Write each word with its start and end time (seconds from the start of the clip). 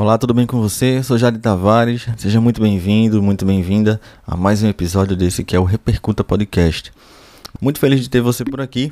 Olá, 0.00 0.16
tudo 0.16 0.32
bem 0.32 0.46
com 0.46 0.58
você? 0.58 1.02
Sou 1.02 1.18
Jade 1.18 1.38
Tavares. 1.38 2.06
Seja 2.16 2.40
muito 2.40 2.58
bem-vindo, 2.58 3.22
muito 3.22 3.44
bem-vinda 3.44 4.00
a 4.26 4.34
mais 4.34 4.62
um 4.62 4.66
episódio 4.66 5.14
desse 5.14 5.44
que 5.44 5.54
é 5.54 5.60
o 5.60 5.64
Repercuta 5.64 6.24
Podcast. 6.24 6.90
Muito 7.60 7.78
feliz 7.78 8.00
de 8.00 8.08
ter 8.08 8.22
você 8.22 8.42
por 8.42 8.62
aqui. 8.62 8.90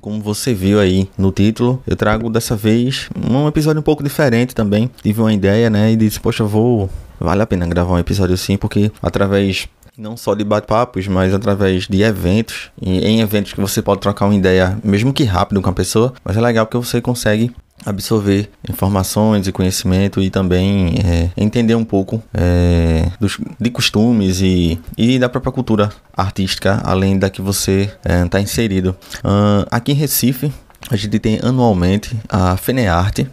Como 0.00 0.18
você 0.22 0.54
viu 0.54 0.80
aí 0.80 1.10
no 1.18 1.30
título, 1.30 1.82
eu 1.86 1.94
trago 1.94 2.30
dessa 2.30 2.56
vez 2.56 3.10
um 3.14 3.46
episódio 3.46 3.80
um 3.80 3.82
pouco 3.82 4.02
diferente 4.02 4.54
também. 4.54 4.90
Tive 5.02 5.20
uma 5.20 5.34
ideia, 5.34 5.68
né, 5.68 5.92
e 5.92 5.96
disse, 5.96 6.18
poxa, 6.18 6.42
vou 6.42 6.88
vale 7.20 7.42
a 7.42 7.46
pena 7.46 7.66
gravar 7.66 7.92
um 7.92 7.98
episódio 7.98 8.32
assim, 8.32 8.56
porque 8.56 8.90
através 9.02 9.68
não 9.98 10.16
só 10.16 10.34
de 10.34 10.44
bate-papos, 10.44 11.08
mas 11.08 11.32
através 11.32 11.86
de 11.86 12.02
eventos, 12.02 12.70
e 12.80 12.98
em 12.98 13.20
eventos 13.20 13.52
que 13.52 13.60
você 13.60 13.80
pode 13.80 14.00
trocar 14.00 14.26
uma 14.26 14.34
ideia, 14.34 14.78
mesmo 14.84 15.12
que 15.12 15.24
rápido 15.24 15.62
com 15.62 15.70
a 15.70 15.72
pessoa, 15.72 16.12
mas 16.24 16.36
é 16.36 16.40
legal 16.40 16.66
porque 16.66 16.76
você 16.76 17.00
consegue 17.00 17.50
absorver 17.84 18.50
informações 18.68 19.46
e 19.46 19.52
conhecimento 19.52 20.20
e 20.20 20.28
também 20.28 20.96
é, 21.04 21.30
entender 21.36 21.74
um 21.74 21.84
pouco 21.84 22.22
é, 22.34 23.10
dos, 23.20 23.38
de 23.60 23.70
costumes 23.70 24.40
e, 24.40 24.78
e 24.96 25.18
da 25.18 25.28
própria 25.28 25.52
cultura 25.52 25.90
artística, 26.16 26.80
além 26.84 27.18
da 27.18 27.30
que 27.30 27.40
você 27.40 27.90
está 28.24 28.38
é, 28.38 28.42
inserido. 28.42 28.96
Uh, 29.18 29.66
aqui 29.70 29.92
em 29.92 29.94
Recife, 29.94 30.52
a 30.90 30.96
gente 30.96 31.18
tem 31.18 31.38
anualmente 31.42 32.16
a 32.28 32.56
FENEARTE, 32.56 33.28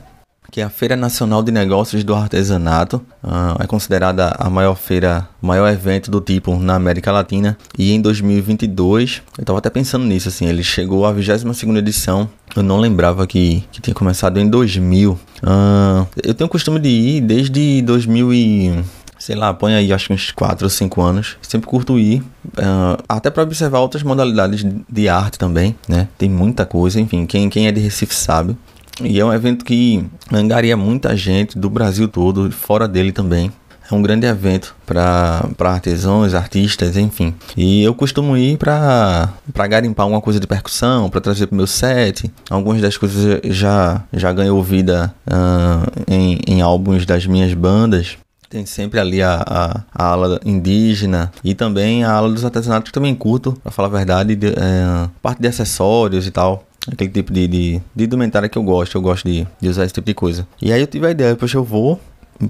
que 0.53 0.61
é 0.61 0.63
a 0.63 0.69
Feira 0.69 0.95
Nacional 0.95 1.41
de 1.41 1.51
Negócios 1.51 2.03
do 2.03 2.13
Artesanato. 2.13 2.97
Uh, 3.23 3.59
é 3.59 3.65
considerada 3.65 4.35
a 4.37 4.51
maior 4.51 4.75
feira, 4.75 5.27
maior 5.41 5.67
evento 5.67 6.11
do 6.11 6.21
tipo 6.21 6.55
na 6.59 6.75
América 6.75 7.11
Latina. 7.11 7.57
E 7.75 7.91
em 7.91 7.99
2022, 7.99 9.23
eu 9.35 9.41
estava 9.41 9.57
até 9.57 9.71
pensando 9.71 10.05
nisso, 10.05 10.29
assim, 10.29 10.45
ele 10.45 10.63
chegou 10.63 11.07
à 11.07 11.11
22 11.11 11.59
edição. 11.79 12.29
Eu 12.55 12.61
não 12.61 12.77
lembrava 12.77 13.25
que, 13.25 13.63
que 13.71 13.81
tinha 13.81 13.95
começado 13.95 14.39
em 14.39 14.47
2000. 14.47 15.13
Uh, 15.13 15.17
ah, 15.41 16.05
eu 16.23 16.35
tenho 16.35 16.45
o 16.47 16.51
costume 16.51 16.79
de 16.79 16.89
ir 16.89 17.21
desde 17.21 17.81
2000 17.81 18.31
e 18.31 18.83
sei 19.17 19.35
lá, 19.35 19.53
põe 19.53 19.73
aí 19.73 19.93
acho 19.93 20.07
que 20.07 20.13
uns 20.13 20.31
4 20.31 20.65
ou 20.65 20.69
5 20.69 21.01
anos. 21.01 21.37
Sempre 21.41 21.67
curto 21.67 21.97
ir, 21.97 22.19
uh, 22.19 23.01
até 23.09 23.31
para 23.31 23.41
observar 23.41 23.79
outras 23.79 24.03
modalidades 24.03 24.63
de 24.87 25.09
arte 25.09 25.39
também, 25.39 25.75
né? 25.87 26.09
Tem 26.15 26.29
muita 26.29 26.63
coisa, 26.63 26.99
enfim, 26.99 27.25
quem, 27.25 27.49
quem 27.49 27.65
é 27.65 27.71
de 27.71 27.79
Recife 27.79 28.13
sabe. 28.13 28.55
E 29.01 29.19
é 29.19 29.25
um 29.25 29.33
evento 29.33 29.65
que 29.65 30.05
angaria 30.31 30.77
muita 30.77 31.15
gente 31.17 31.57
do 31.57 31.69
Brasil 31.69 32.07
todo, 32.07 32.51
fora 32.51 32.87
dele 32.87 33.11
também. 33.11 33.51
É 33.91 33.93
um 33.93 34.01
grande 34.01 34.25
evento 34.25 34.75
para 34.85 35.49
artesãos, 35.59 36.33
artistas, 36.33 36.95
enfim. 36.95 37.35
E 37.57 37.83
eu 37.83 37.93
costumo 37.93 38.37
ir 38.37 38.57
para 38.57 39.29
garimpar 39.67 40.05
alguma 40.05 40.21
coisa 40.21 40.39
de 40.39 40.47
percussão, 40.47 41.09
para 41.09 41.19
trazer 41.19 41.47
para 41.47 41.53
o 41.53 41.57
meu 41.57 41.67
set. 41.67 42.31
Algumas 42.49 42.81
das 42.81 42.97
coisas 42.97 43.41
já, 43.43 44.01
já 44.13 44.31
ganhou 44.31 44.63
vida 44.63 45.13
uh, 45.27 46.03
em, 46.07 46.39
em 46.47 46.61
álbuns 46.61 47.05
das 47.05 47.25
minhas 47.25 47.53
bandas. 47.53 48.17
Tem 48.49 48.65
sempre 48.65 48.99
ali 48.99 49.21
a, 49.21 49.43
a, 49.45 49.81
a, 49.91 50.05
ala 50.11 50.39
indígena 50.45 51.31
e 51.43 51.55
também 51.55 52.03
a 52.03 52.11
ala 52.11 52.29
dos 52.29 52.45
artesanatos 52.45 52.89
que 52.89 52.93
também 52.93 53.15
curto, 53.15 53.53
para 53.63 53.71
falar 53.71 53.87
a 53.87 53.91
verdade, 53.91 54.35
de, 54.35 54.47
é, 54.49 55.09
parte 55.23 55.41
de 55.41 55.47
acessórios 55.47 56.27
e 56.27 56.31
tal. 56.31 56.63
Aquele 56.91 57.09
tipo 57.09 57.31
de, 57.31 57.47
de, 57.47 57.81
de 57.95 58.49
que 58.49 58.57
eu 58.57 58.63
gosto, 58.63 58.97
eu 58.97 59.01
gosto 59.01 59.27
de, 59.27 59.47
de 59.59 59.69
usar 59.69 59.85
esse 59.85 59.93
tipo 59.93 60.05
de 60.05 60.13
coisa. 60.13 60.47
E 60.61 60.71
aí 60.71 60.81
eu 60.81 60.87
tive 60.87 61.07
a 61.07 61.11
ideia, 61.11 61.35
poxa, 61.35 61.57
eu 61.57 61.63
vou 61.63 61.99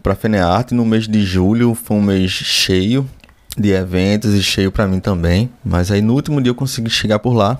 pra 0.02 0.16
Fenearte 0.16 0.74
no 0.74 0.86
mês 0.86 1.08
de 1.08 1.24
julho, 1.24 1.76
foi 1.76 1.98
um 1.98 2.02
mês 2.02 2.32
cheio 2.32 3.08
de 3.58 3.72
eventos 3.72 4.34
e 4.34 4.42
cheio 4.42 4.72
para 4.72 4.88
mim 4.88 5.00
também. 5.00 5.50
Mas 5.64 5.92
aí 5.92 6.02
no 6.02 6.14
último 6.14 6.42
dia 6.42 6.50
eu 6.50 6.56
consegui 6.56 6.90
chegar 6.90 7.20
por 7.20 7.34
lá. 7.34 7.60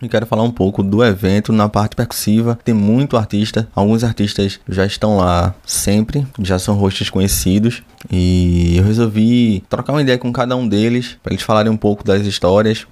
E 0.00 0.08
quero 0.08 0.26
falar 0.26 0.42
um 0.42 0.50
pouco 0.50 0.82
do 0.82 1.04
evento 1.04 1.52
na 1.52 1.68
parte 1.68 1.94
percussiva. 1.94 2.58
Tem 2.64 2.74
muito 2.74 3.16
artista, 3.16 3.68
alguns 3.72 4.02
artistas 4.02 4.58
já 4.68 4.84
estão 4.84 5.18
lá 5.18 5.54
sempre, 5.64 6.26
já 6.40 6.58
são 6.58 6.74
rostos 6.74 7.08
conhecidos. 7.08 7.84
E 8.10 8.76
eu 8.76 8.82
resolvi 8.82 9.62
trocar 9.70 9.92
uma 9.92 10.02
ideia 10.02 10.18
com 10.18 10.32
cada 10.32 10.56
um 10.56 10.66
deles 10.66 11.16
para 11.22 11.32
eles 11.32 11.44
falarem 11.44 11.70
um 11.70 11.76
pouco 11.76 12.02
das 12.02 12.26
histórias, 12.26 12.84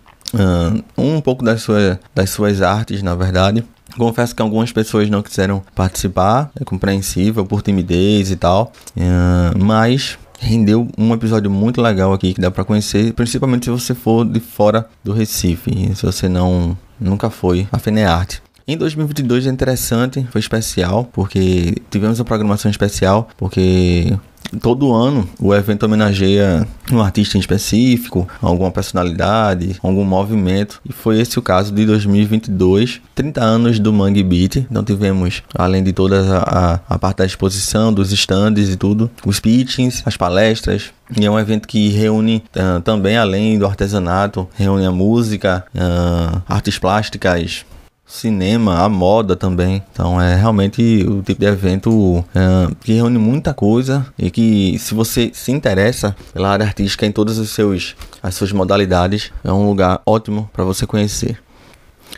um 0.97 1.21
pouco 1.21 1.45
das, 1.45 1.63
sua, 1.63 1.99
das 2.15 2.31
suas 2.31 2.63
artes, 2.63 3.03
na 3.03 3.15
verdade. 3.15 3.65
Confesso 3.97 4.35
que 4.35 4.43
algumas 4.43 4.71
pessoas 4.71 5.11
não 5.11 5.23
quiseram 5.23 5.63
participar, 5.75 6.51
é 6.61 6.65
compreensível 6.65 7.45
por 7.45 7.61
timidez 7.61 8.31
e 8.31 8.37
tal, 8.37 8.73
uh, 8.97 9.59
mas 9.59 10.17
rendeu 10.39 10.89
um 10.97 11.13
episódio 11.13 11.51
muito 11.51 11.83
legal 11.83 12.13
aqui 12.13 12.33
que 12.33 12.41
dá 12.41 12.51
para 12.51 12.65
conhecer, 12.65 13.13
principalmente 13.13 13.65
se 13.65 13.71
você 13.71 13.95
for 13.95 14.25
de 14.25 14.41
fora 14.41 14.89
do 15.05 15.13
Recife, 15.13 15.93
se 15.95 16.07
você 16.07 16.29
não 16.29 16.77
nunca 16.99 17.31
foi 17.31 17.67
a 17.73 17.79
Fenearte. 17.79 18.43
Em 18.67 18.77
2022 18.77 19.47
é 19.47 19.51
interessante, 19.51 20.27
foi 20.31 20.41
especial, 20.41 21.05
porque 21.13 21.75
tivemos 21.91 22.21
uma 22.21 22.25
programação 22.25 22.71
especial, 22.71 23.29
porque 23.37 24.17
Todo 24.61 24.93
ano 24.93 25.29
o 25.39 25.55
evento 25.55 25.85
homenageia 25.85 26.67
um 26.91 27.01
artista 27.01 27.37
em 27.37 27.41
específico, 27.41 28.27
alguma 28.43 28.71
personalidade, 28.71 29.77
algum 29.83 30.05
movimento. 30.05 30.81
E 30.89 30.93
foi 30.93 31.21
esse 31.21 31.39
o 31.39 31.43
caso 31.43 31.73
de 31.73 31.87
2022, 31.87 33.01
30 33.15 33.41
anos 33.41 33.79
do 33.79 33.93
Mangue 33.93 34.23
Beat. 34.23 34.57
Então 34.57 34.83
tivemos, 34.83 35.43
além 35.55 35.83
de 35.83 35.93
toda 35.93 36.39
a, 36.39 36.81
a, 36.89 36.99
parte 36.99 37.19
da 37.19 37.27
exposição, 37.27 37.93
dos 37.93 38.13
stands 38.13 38.69
e 38.69 38.77
tudo, 38.77 39.11
os 39.25 39.39
pitchings, 39.39 40.03
as 40.05 40.17
palestras, 40.17 40.91
e 41.19 41.25
é 41.25 41.31
um 41.31 41.39
evento 41.39 41.67
que 41.67 41.89
reúne 41.89 42.43
uh, 42.55 42.81
também, 42.81 43.17
além 43.17 43.59
do 43.59 43.67
artesanato, 43.67 44.49
reúne 44.55 44.87
a 44.87 44.93
música, 44.93 45.65
uh, 45.75 46.43
artes 46.49 46.79
plásticas, 46.79 47.65
cinema, 48.11 48.83
a 48.83 48.89
moda 48.89 49.37
também. 49.37 49.83
Então 49.93 50.21
é 50.21 50.35
realmente 50.35 51.07
o 51.09 51.23
tipo 51.23 51.41
de 51.41 51.47
evento 51.47 52.25
é, 52.35 52.75
que 52.83 52.93
reúne 52.95 53.19
muita 53.19 53.55
coisa 53.55 54.07
e 54.19 54.31
que 54.31 54.77
se 54.79 54.95
você 54.95 55.31
se 55.33 55.53
interessa 55.53 56.17
pela 56.33 56.51
área 56.51 56.67
artística 56.67 57.07
em 57.07 57.13
todas 57.13 57.39
os 57.39 57.51
seus, 57.51 57.95
as 58.23 58.35
suas 58.35 58.53
modalidades, 58.53 59.33
é 59.45 59.53
um 59.53 59.67
lugar 59.67 60.03
ótimo 60.05 60.51
para 60.53 60.65
você 60.65 60.87
conhecer. 60.87 61.39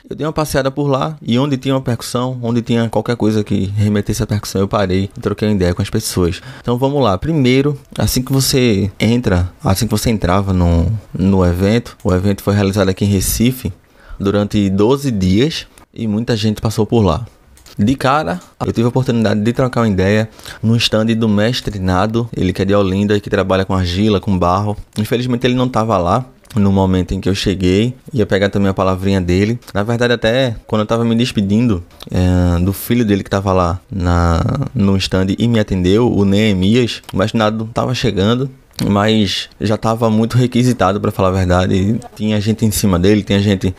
Eu 0.09 0.17
dei 0.17 0.27
uma 0.27 0.33
passeada 0.33 0.71
por 0.71 0.89
lá 0.89 1.17
e 1.23 1.39
onde 1.39 1.57
tinha 1.57 1.75
uma 1.75 1.81
percussão, 1.81 2.39
onde 2.43 2.61
tinha 2.61 2.89
qualquer 2.89 3.17
coisa 3.17 3.45
que 3.45 3.67
remetesse 3.77 4.23
a 4.23 4.27
percussão, 4.27 4.61
eu 4.61 4.69
parei 4.69 5.11
e 5.17 5.21
troquei 5.21 5.49
uma 5.49 5.55
ideia 5.55 5.75
com 5.75 5.83
as 5.83 5.91
pessoas. 5.91 6.41
Então 6.61 6.77
vamos 6.77 7.03
lá. 7.03 7.17
Primeiro, 7.17 7.79
assim 7.99 8.23
que 8.23 8.33
você 8.33 8.91
entra, 8.99 9.51
assim 9.63 9.87
que 9.87 9.91
você 9.91 10.11
entrava 10.11 10.53
no, 10.53 10.91
no 11.17 11.45
evento, 11.45 11.97
o 12.03 12.13
evento 12.13 12.43
foi 12.43 12.55
realizado 12.55 12.89
aqui 12.89 13.05
em 13.05 13.09
Recife 13.09 13.73
durante 14.19 14.69
12 14.71 15.11
dias 15.11 15.67
e 15.95 16.07
muita 16.07 16.37
gente 16.37 16.61
passou 16.61 16.87
por 16.87 17.03
lá. 17.03 17.27
De 17.79 17.95
cara, 17.95 18.39
eu 18.65 18.73
tive 18.73 18.85
a 18.85 18.89
oportunidade 18.89 19.41
de 19.41 19.53
trocar 19.53 19.81
uma 19.81 19.89
ideia 19.89 20.29
no 20.63 20.77
stand 20.77 21.07
do 21.07 21.29
mestre 21.29 21.79
Nado, 21.79 22.29
ele 22.37 22.53
que 22.53 22.63
é 22.63 22.65
de 22.65 22.75
Olinda 22.75 23.17
e 23.17 23.21
que 23.21 23.31
trabalha 23.31 23.65
com 23.65 23.75
argila, 23.75 24.21
com 24.21 24.39
barro. 24.39 24.77
Infelizmente 24.99 25.47
ele 25.47 25.55
não 25.55 25.67
estava 25.67 25.97
lá, 25.97 26.27
no 26.55 26.71
momento 26.71 27.13
em 27.13 27.21
que 27.21 27.29
eu 27.29 27.35
cheguei, 27.35 27.95
ia 28.13 28.27
pegar 28.27 28.51
também 28.51 28.69
a 28.69 28.75
palavrinha 28.75 29.21
dele. 29.21 29.59
Na 29.73 29.83
verdade, 29.83 30.13
até 30.13 30.55
quando 30.67 30.81
eu 30.81 30.87
tava 30.87 31.05
me 31.05 31.15
despedindo 31.15 31.83
é, 32.11 32.63
do 32.63 32.73
filho 32.73 33.05
dele 33.05 33.23
que 33.23 33.31
tava 33.31 33.53
lá 33.53 33.81
na, 33.91 34.43
no 34.75 34.97
stand 34.97 35.29
e 35.39 35.49
me 35.49 35.59
atendeu, 35.59 36.13
o 36.13 36.25
Neemias, 36.25 37.03
o 37.13 37.17
mestre 37.17 37.39
Nado 37.39 37.71
tava 37.73 37.95
chegando 37.95 38.51
mas 38.89 39.49
já 39.61 39.75
estava 39.75 40.09
muito 40.11 40.37
requisitado 40.37 41.01
para 41.01 41.11
falar 41.11 41.29
a 41.29 41.33
verdade. 41.33 42.01
Tinha 42.15 42.41
gente 42.41 42.65
em 42.65 42.71
cima 42.71 42.99
dele, 42.99 43.23
tinha 43.23 43.41
gente 43.41 43.75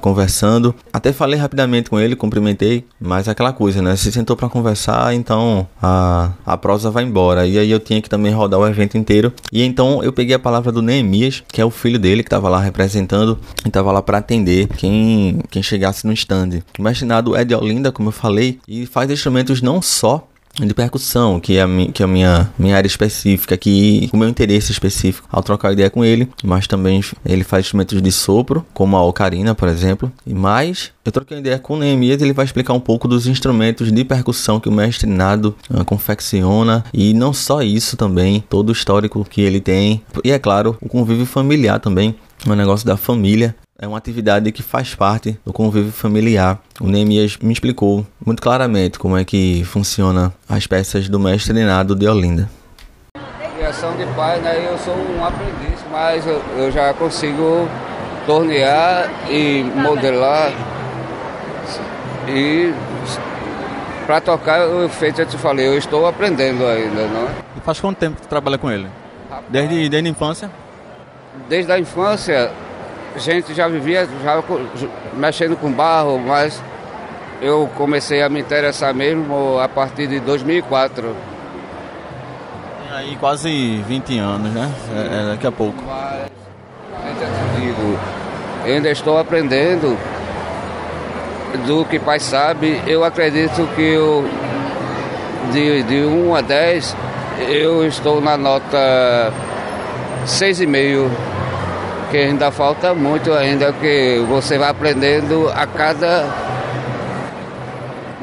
conversando. 0.00 0.74
Até 0.92 1.12
falei 1.12 1.38
rapidamente 1.38 1.90
com 1.90 1.98
ele, 1.98 2.16
cumprimentei, 2.16 2.84
mas 3.00 3.28
aquela 3.28 3.52
coisa, 3.52 3.82
né? 3.82 3.96
Se 3.96 4.10
sentou 4.10 4.36
para 4.36 4.48
conversar, 4.48 5.14
então 5.14 5.66
a, 5.82 6.30
a 6.44 6.56
prosa 6.56 6.90
vai 6.90 7.04
embora. 7.04 7.46
E 7.46 7.58
aí 7.58 7.70
eu 7.70 7.80
tinha 7.80 8.00
que 8.00 8.08
também 8.08 8.32
rodar 8.32 8.60
o 8.60 8.66
evento 8.66 8.96
inteiro. 8.96 9.32
E 9.52 9.62
então 9.62 10.02
eu 10.02 10.12
peguei 10.12 10.34
a 10.34 10.38
palavra 10.38 10.72
do 10.72 10.82
Neemias, 10.82 11.42
que 11.48 11.60
é 11.60 11.64
o 11.64 11.70
filho 11.70 11.98
dele 11.98 12.22
que 12.22 12.28
estava 12.28 12.48
lá 12.48 12.60
representando 12.60 13.38
e 13.64 13.68
estava 13.68 13.92
lá 13.92 14.02
para 14.02 14.18
atender 14.18 14.68
quem, 14.68 15.40
quem 15.50 15.62
chegasse 15.62 16.06
no 16.06 16.12
stand. 16.12 16.62
O 16.78 16.82
mestre 16.82 17.06
é 17.36 17.44
de 17.44 17.54
Olinda, 17.54 17.92
como 17.92 18.08
eu 18.08 18.12
falei, 18.12 18.58
e 18.66 18.86
faz 18.86 19.10
instrumentos 19.10 19.62
não 19.62 19.80
só 19.80 20.26
de 20.60 20.74
percussão, 20.74 21.38
que 21.38 21.56
é 21.56 21.62
a, 21.62 21.66
mi, 21.66 21.92
que 21.92 22.02
é 22.02 22.04
a 22.04 22.08
minha, 22.08 22.50
minha 22.58 22.76
área 22.76 22.86
específica, 22.86 23.56
que 23.56 24.08
o 24.12 24.16
meu 24.16 24.28
interesse 24.28 24.72
específico 24.72 25.28
ao 25.30 25.42
trocar 25.42 25.72
ideia 25.72 25.90
com 25.90 26.04
ele, 26.04 26.28
mas 26.42 26.66
também 26.66 27.00
ele 27.24 27.44
faz 27.44 27.66
instrumentos 27.66 28.00
de 28.00 28.12
sopro, 28.12 28.64
como 28.72 28.96
a 28.96 29.02
ocarina, 29.02 29.54
por 29.54 29.68
exemplo. 29.68 30.10
E 30.26 30.34
mais, 30.34 30.92
eu 31.04 31.12
troquei 31.12 31.38
ideia 31.38 31.58
com 31.58 31.74
o 31.74 31.78
Neemias, 31.78 32.22
ele 32.22 32.32
vai 32.32 32.44
explicar 32.44 32.72
um 32.72 32.80
pouco 32.80 33.06
dos 33.06 33.26
instrumentos 33.26 33.92
de 33.92 34.04
percussão 34.04 34.58
que 34.60 34.68
o 34.68 34.72
mestre 34.72 35.08
Nado 35.08 35.54
uh, 35.70 35.84
confecciona 35.84 36.84
e 36.92 37.12
não 37.12 37.32
só 37.32 37.62
isso 37.62 37.96
também, 37.96 38.42
todo 38.48 38.70
o 38.70 38.72
histórico 38.72 39.26
que 39.28 39.40
ele 39.40 39.60
tem 39.60 40.02
e 40.24 40.30
é 40.30 40.38
claro, 40.38 40.76
o 40.80 40.88
convívio 40.88 41.26
familiar 41.26 41.80
também, 41.80 42.14
o 42.46 42.54
negócio 42.54 42.86
da 42.86 42.96
família 42.96 43.54
é 43.78 43.86
uma 43.86 43.98
atividade 43.98 44.50
que 44.52 44.62
faz 44.62 44.94
parte 44.94 45.38
do 45.44 45.52
convívio 45.52 45.92
familiar. 45.92 46.58
O 46.80 46.86
Neemias 46.86 47.36
me 47.36 47.52
explicou 47.52 48.06
muito 48.24 48.40
claramente 48.42 48.98
como 48.98 49.16
é 49.16 49.24
que 49.24 49.62
funciona 49.64 50.32
as 50.48 50.66
peças 50.66 51.08
do 51.08 51.20
mestre 51.20 51.62
Nado 51.64 51.94
de 51.94 52.08
Olinda. 52.08 52.48
Criação 53.54 53.94
de 53.96 54.06
pai, 54.14 54.40
né? 54.40 54.66
Eu 54.70 54.78
sou 54.78 54.94
um 54.94 55.24
aprendiz, 55.24 55.80
mas 55.90 56.26
eu, 56.26 56.42
eu 56.56 56.72
já 56.72 56.92
consigo 56.94 57.68
tornear 58.24 59.10
e 59.30 59.62
modelar 59.62 60.52
e 62.28 62.72
para 64.06 64.20
tocar, 64.20 64.60
eu 64.60 64.88
feito 64.88 65.20
eu 65.20 65.26
te 65.26 65.36
falei, 65.36 65.66
eu 65.66 65.76
estou 65.76 66.06
aprendendo 66.06 66.64
ainda, 66.66 67.06
não 67.08 67.28
é? 67.28 67.30
E 67.56 67.60
faz 67.60 67.80
quanto 67.80 67.98
tempo 67.98 68.16
que 68.16 68.22
tu 68.22 68.28
trabalha 68.28 68.56
com 68.56 68.70
ele? 68.70 68.88
Desde, 69.48 69.88
desde 69.88 70.08
a 70.08 70.10
infância? 70.10 70.50
Desde 71.48 71.72
a 71.72 71.78
infância, 71.78 72.50
gente 73.18 73.54
já 73.54 73.68
vivia 73.68 74.08
já 74.22 74.42
mexendo 75.14 75.56
com 75.56 75.70
barro, 75.70 76.18
mas 76.18 76.62
eu 77.40 77.68
comecei 77.76 78.22
a 78.22 78.28
me 78.28 78.40
interessar 78.40 78.94
mesmo 78.94 79.58
a 79.58 79.68
partir 79.68 80.06
de 80.06 80.20
2004. 80.20 81.14
E 82.88 82.94
aí 82.94 83.16
quase 83.16 83.82
20 83.86 84.18
anos, 84.18 84.52
né? 84.52 84.72
É, 84.94 85.22
é 85.22 85.26
daqui 85.32 85.46
a 85.46 85.52
pouco. 85.52 85.82
Mas, 85.86 86.30
eu 88.64 88.74
ainda 88.74 88.90
estou 88.90 89.18
aprendendo 89.18 89.96
do 91.66 91.84
que 91.84 91.98
pai 91.98 92.18
sabe. 92.18 92.80
Eu 92.86 93.04
acredito 93.04 93.66
que 93.74 93.82
eu, 93.82 94.28
de, 95.52 95.82
de 95.84 96.04
1 96.04 96.34
a 96.34 96.40
10, 96.40 96.96
eu 97.48 97.86
estou 97.86 98.20
na 98.20 98.36
nota 98.36 99.32
6,5 100.26 101.35
que 102.10 102.16
ainda 102.16 102.50
falta 102.50 102.94
muito 102.94 103.32
ainda, 103.32 103.72
que 103.72 104.24
você 104.28 104.58
vai 104.58 104.70
aprendendo 104.70 105.48
a 105.48 105.66
cada 105.66 106.24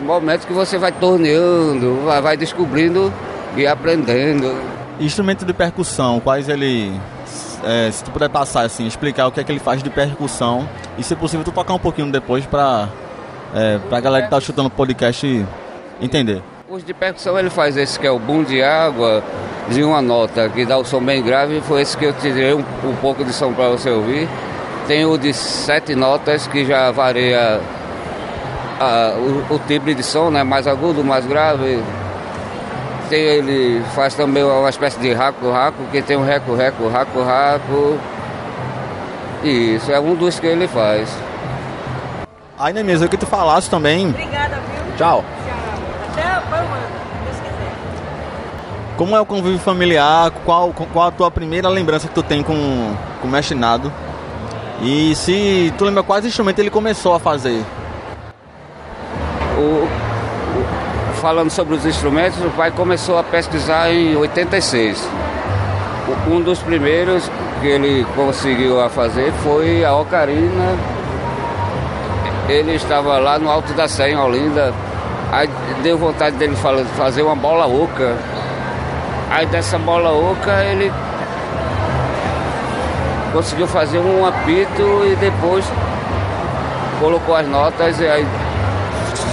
momento 0.04 0.46
que 0.46 0.54
você 0.54 0.78
vai 0.78 0.92
torneando, 0.92 2.04
vai, 2.22 2.38
descobrindo 2.38 3.12
e 3.56 3.66
aprendendo. 3.66 4.56
Instrumento 5.00 5.46
de 5.46 5.54
percussão, 5.54 6.20
quais 6.20 6.50
ele. 6.50 6.94
É, 7.64 7.90
se 7.90 8.04
tu 8.04 8.12
puder 8.12 8.30
passar 8.30 8.66
assim, 8.66 8.86
explicar 8.86 9.28
o 9.28 9.32
que 9.32 9.40
é 9.40 9.44
que 9.44 9.52
ele 9.52 9.60
faz 9.60 9.82
de 9.82 9.90
percussão 9.90 10.68
e 10.98 11.04
se 11.04 11.16
possível 11.16 11.46
tu 11.46 11.52
tocar 11.52 11.74
um 11.74 11.80
pouquinho 11.80 12.12
depois 12.12 12.46
pra, 12.46 12.90
é, 13.56 13.80
pra 13.90 14.02
galera 14.02 14.26
que 14.26 14.30
tá 14.30 14.40
chutando 14.42 14.68
o 14.68 14.72
podcast 14.72 15.46
entender. 16.02 16.44
Os 16.68 16.84
de 16.84 16.94
percussão 16.94 17.40
ele 17.40 17.50
faz 17.50 17.78
esse 17.78 17.98
que 17.98 18.06
é 18.06 18.12
o 18.12 18.20
boom 18.20 18.44
de 18.44 18.62
água 18.62 19.24
de 19.70 19.84
uma 19.84 20.02
nota, 20.02 20.50
que 20.50 20.66
dá 20.66 20.78
o 20.78 20.86
som 20.86 21.02
bem 21.02 21.24
grave, 21.24 21.62
foi 21.62 21.82
esse 21.82 21.98
que 21.98 22.06
eu 22.06 22.14
tirei 22.14 22.54
um, 22.54 22.64
um 22.84 22.96
pouco 23.02 23.24
de 23.24 23.32
som 23.32 23.54
para 23.54 23.70
você 23.70 23.90
ouvir. 23.90 24.28
Tem 24.88 25.06
o 25.06 25.18
de 25.18 25.34
sete 25.34 25.96
notas 25.96 26.46
que 26.48 26.66
já 26.66 26.92
varia 26.92 27.62
a, 28.80 29.16
o, 29.18 29.56
o 29.56 29.60
timbre 29.60 29.94
de 29.94 30.04
som, 30.04 30.30
né? 30.30 30.44
Mais 30.44 30.68
agudo, 30.68 31.04
mais 31.04 31.26
grave. 31.26 31.82
Tem, 33.10 33.20
ele 33.20 33.82
faz 33.96 34.14
também 34.14 34.44
uma 34.44 34.70
espécie 34.70 35.00
de 35.00 35.14
raco-raco, 35.14 35.84
que 35.92 36.02
tem 36.02 36.18
um 36.18 36.26
reco-reco, 36.26 36.88
raco-raco. 36.90 37.98
Isso, 39.44 39.92
é 39.92 40.00
um 40.00 40.16
dos 40.16 40.40
que 40.40 40.48
ele 40.48 40.68
faz. 40.68 41.10
Aí, 42.58 42.74
né 42.74 42.84
mesmo, 42.84 43.08
que 43.08 43.18
tu 43.18 43.26
falasse 43.26 43.70
também. 43.70 44.08
Obrigada, 44.10 44.56
viu? 44.56 44.96
Tchau. 44.98 45.24
Como 48.98 49.16
é 49.16 49.22
o 49.22 49.26
convívio 49.26 49.60
familiar? 49.60 50.32
Qual, 50.46 50.72
qual 50.72 51.08
a 51.08 51.12
tua 51.12 51.32
primeira 51.32 51.68
lembrança 51.70 52.08
que 52.08 52.14
tu 52.14 52.24
tem 52.24 52.44
com, 52.44 52.96
com 53.22 53.28
o 53.28 53.32
Mestinado? 53.32 53.92
E 54.82 55.16
se 55.16 55.74
tu 55.78 55.86
lembra 55.86 56.04
quais 56.04 56.26
instrumentos 56.26 56.60
ele 56.60 56.70
começou 56.70 57.14
a 57.14 57.20
fazer? 57.20 57.64
o, 59.58 59.88
falando 61.16 61.50
sobre 61.50 61.76
os 61.76 61.86
instrumentos, 61.86 62.44
o 62.44 62.50
pai 62.52 62.72
começou 62.72 63.18
a 63.18 63.24
pesquisar 63.24 63.92
em 63.92 64.16
86. 64.16 65.08
Um 66.30 66.42
dos 66.42 66.60
primeiros 66.60 67.30
que 67.62 67.68
ele 67.68 68.06
conseguiu 68.16 68.82
a 68.82 68.90
fazer 68.90 69.32
foi 69.44 69.86
a 69.86 69.96
ocarina. 69.96 70.78
Ele 72.50 72.76
estava 72.76 73.18
lá 73.20 73.40
no 73.40 73.50
Alto 73.50 73.74
da 73.74 73.88
Sé, 73.88 74.12
em 74.12 74.18
Olinda. 74.18 74.74
Aí 75.32 75.50
deu 75.82 75.98
vontade 75.98 76.36
dele 76.36 76.56
fazer 76.98 77.24
uma 77.24 77.36
bola 77.36 77.66
oca. 77.66 78.18
Aí 79.34 79.48
dessa 79.48 79.80
bola 79.80 80.12
oca 80.12 80.64
ele 80.64 80.94
conseguiu 83.34 83.66
fazer 83.68 83.98
um 83.98 84.24
apito 84.24 85.08
e 85.08 85.16
depois 85.16 85.66
colocou 87.00 87.36
as 87.36 87.48
notas 87.48 88.00
e 88.00 88.08
aí 88.08 88.24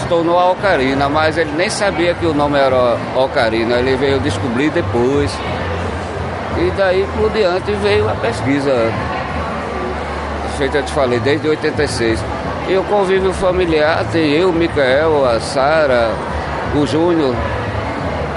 tornou 0.08 0.38
a 0.38 0.52
Ocarina, 0.52 1.06
mas 1.06 1.36
ele 1.36 1.52
nem 1.52 1.68
sabia 1.68 2.14
que 2.14 2.24
o 2.24 2.32
nome 2.32 2.58
era 2.58 2.96
Ocarina, 3.14 3.76
ele 3.76 3.94
veio 3.96 4.18
descobrir 4.20 4.70
depois. 4.70 5.30
E 6.56 6.70
daí 6.78 7.06
por 7.18 7.30
diante 7.30 7.70
veio 7.72 8.08
a 8.08 8.14
pesquisa, 8.14 8.90
feita 10.56 10.78
eu 10.78 10.82
te 10.82 10.92
falei, 10.92 11.20
desde 11.20 11.46
86. 11.46 12.24
E 12.70 12.76
o 12.78 12.84
convívio 12.84 13.34
familiar 13.34 14.02
tem 14.10 14.32
eu, 14.32 14.48
o 14.48 14.52
Micael, 14.52 15.26
a 15.26 15.38
Sara, 15.40 16.10
o 16.74 16.86
Júnior, 16.86 17.34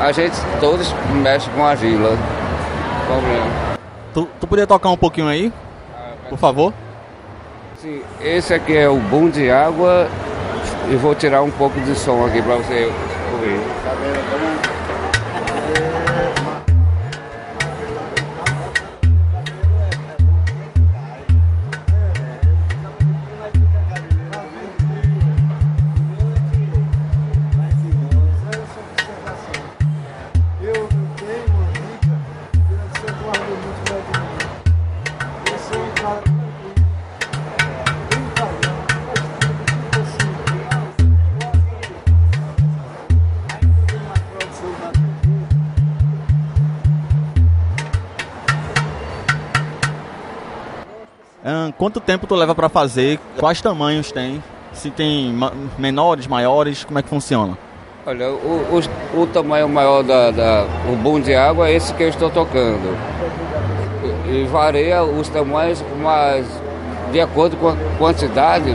a 0.03 0.11
gente 0.11 0.35
todos 0.59 0.93
mexe 1.21 1.49
com 1.51 1.63
argila. 1.63 2.17
Tu, 4.13 4.27
tu 4.39 4.47
podia 4.47 4.67
tocar 4.67 4.89
um 4.89 4.97
pouquinho 4.97 5.27
aí, 5.27 5.51
por 6.29 6.37
favor? 6.37 6.73
Sim, 7.77 8.01
esse 8.21 8.53
aqui 8.53 8.75
é 8.75 8.89
o 8.89 8.97
boom 8.97 9.29
de 9.29 9.49
água 9.49 10.09
e 10.91 10.95
vou 10.95 11.15
tirar 11.15 11.41
um 11.41 11.51
pouco 11.51 11.79
de 11.81 11.95
som 11.95 12.25
aqui 12.25 12.41
para 12.41 12.55
você 12.55 12.91
ouvir. 13.33 13.59
Tá 13.83 13.91
vendo? 14.01 14.52
Quanto 51.83 51.99
tempo 51.99 52.25
tu 52.25 52.33
leva 52.33 52.55
para 52.55 52.69
fazer? 52.69 53.19
Quais 53.37 53.59
tamanhos 53.61 54.09
tem? 54.09 54.41
Se 54.71 54.89
tem 54.89 55.37
menores, 55.77 56.27
maiores, 56.27 56.85
como 56.85 56.97
é 56.97 57.03
que 57.03 57.09
funciona? 57.09 57.57
Olha, 58.05 58.29
o, 58.29 58.81
o, 59.13 59.21
o 59.21 59.27
tamanho 59.27 59.67
maior 59.67 60.01
da, 60.01 60.31
da, 60.31 60.65
o 60.89 60.95
boom 60.95 61.19
de 61.19 61.35
água 61.35 61.67
é 61.67 61.73
esse 61.73 61.93
que 61.93 62.03
eu 62.03 62.07
estou 62.07 62.29
tocando. 62.29 62.97
E, 64.01 64.43
e 64.43 64.45
varia 64.45 65.03
os 65.03 65.27
tamanhos, 65.27 65.83
mas 66.01 66.47
de 67.11 67.19
acordo 67.19 67.57
com 67.57 67.67
a 67.67 67.75
quantidade. 67.97 68.73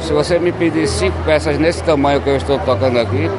Se 0.00 0.14
você 0.14 0.38
me 0.38 0.50
pedir 0.50 0.88
cinco 0.88 1.22
peças 1.26 1.58
nesse 1.58 1.84
tamanho 1.84 2.22
que 2.22 2.30
eu 2.30 2.36
estou 2.36 2.58
tocando 2.60 2.98
aqui, 2.98 3.30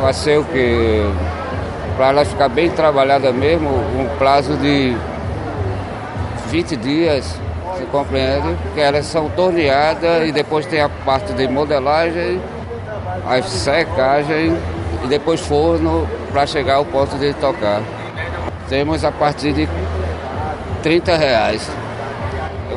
vai 0.00 0.12
ser 0.12 0.38
o 0.38 0.44
que? 0.44 1.10
Para 1.96 2.10
ela 2.10 2.24
ficar 2.24 2.48
bem 2.48 2.70
trabalhada 2.70 3.32
mesmo, 3.32 3.68
um 3.68 4.08
prazo 4.16 4.56
de 4.58 4.96
20 6.46 6.76
dias, 6.76 7.38
se 7.76 7.84
compreende? 7.86 8.56
Que 8.74 8.80
elas 8.80 9.06
são 9.06 9.28
torneadas 9.30 10.28
e 10.28 10.32
depois 10.32 10.66
tem 10.66 10.80
a 10.80 10.88
parte 10.88 11.32
de 11.32 11.46
modelagem, 11.48 12.40
a 13.26 13.42
secagem 13.42 14.56
e 15.04 15.08
depois 15.08 15.40
forno 15.40 16.08
para 16.32 16.46
chegar 16.46 16.76
ao 16.76 16.84
ponto 16.84 17.16
de 17.18 17.32
tocar. 17.34 17.82
Temos 18.68 19.04
a 19.04 19.12
partir 19.12 19.52
de 19.52 19.68
30 20.82 21.16
reais. 21.16 21.70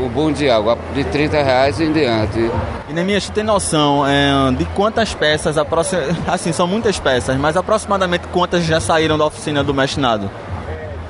O 0.03 0.07
bom 0.07 0.31
de 0.31 0.49
água, 0.49 0.77
de 0.93 1.03
30 1.03 1.43
reais 1.43 1.81
em 1.81 1.91
diante. 1.91 2.49
E 2.87 2.93
Nemias, 2.93 3.25
tu 3.25 3.33
tem 3.33 3.43
noção 3.43 4.07
é, 4.07 4.51
de 4.51 4.65
quantas 4.65 5.13
peças, 5.13 5.57
assim, 6.27 6.51
são 6.51 6.65
muitas 6.65 6.99
peças, 6.99 7.37
mas 7.37 7.57
aproximadamente 7.57 8.27
quantas 8.29 8.63
já 8.63 8.79
saíram 8.79 9.17
da 9.17 9.25
oficina 9.25 9.63
do 9.63 9.73
Mestinado? 9.73 10.29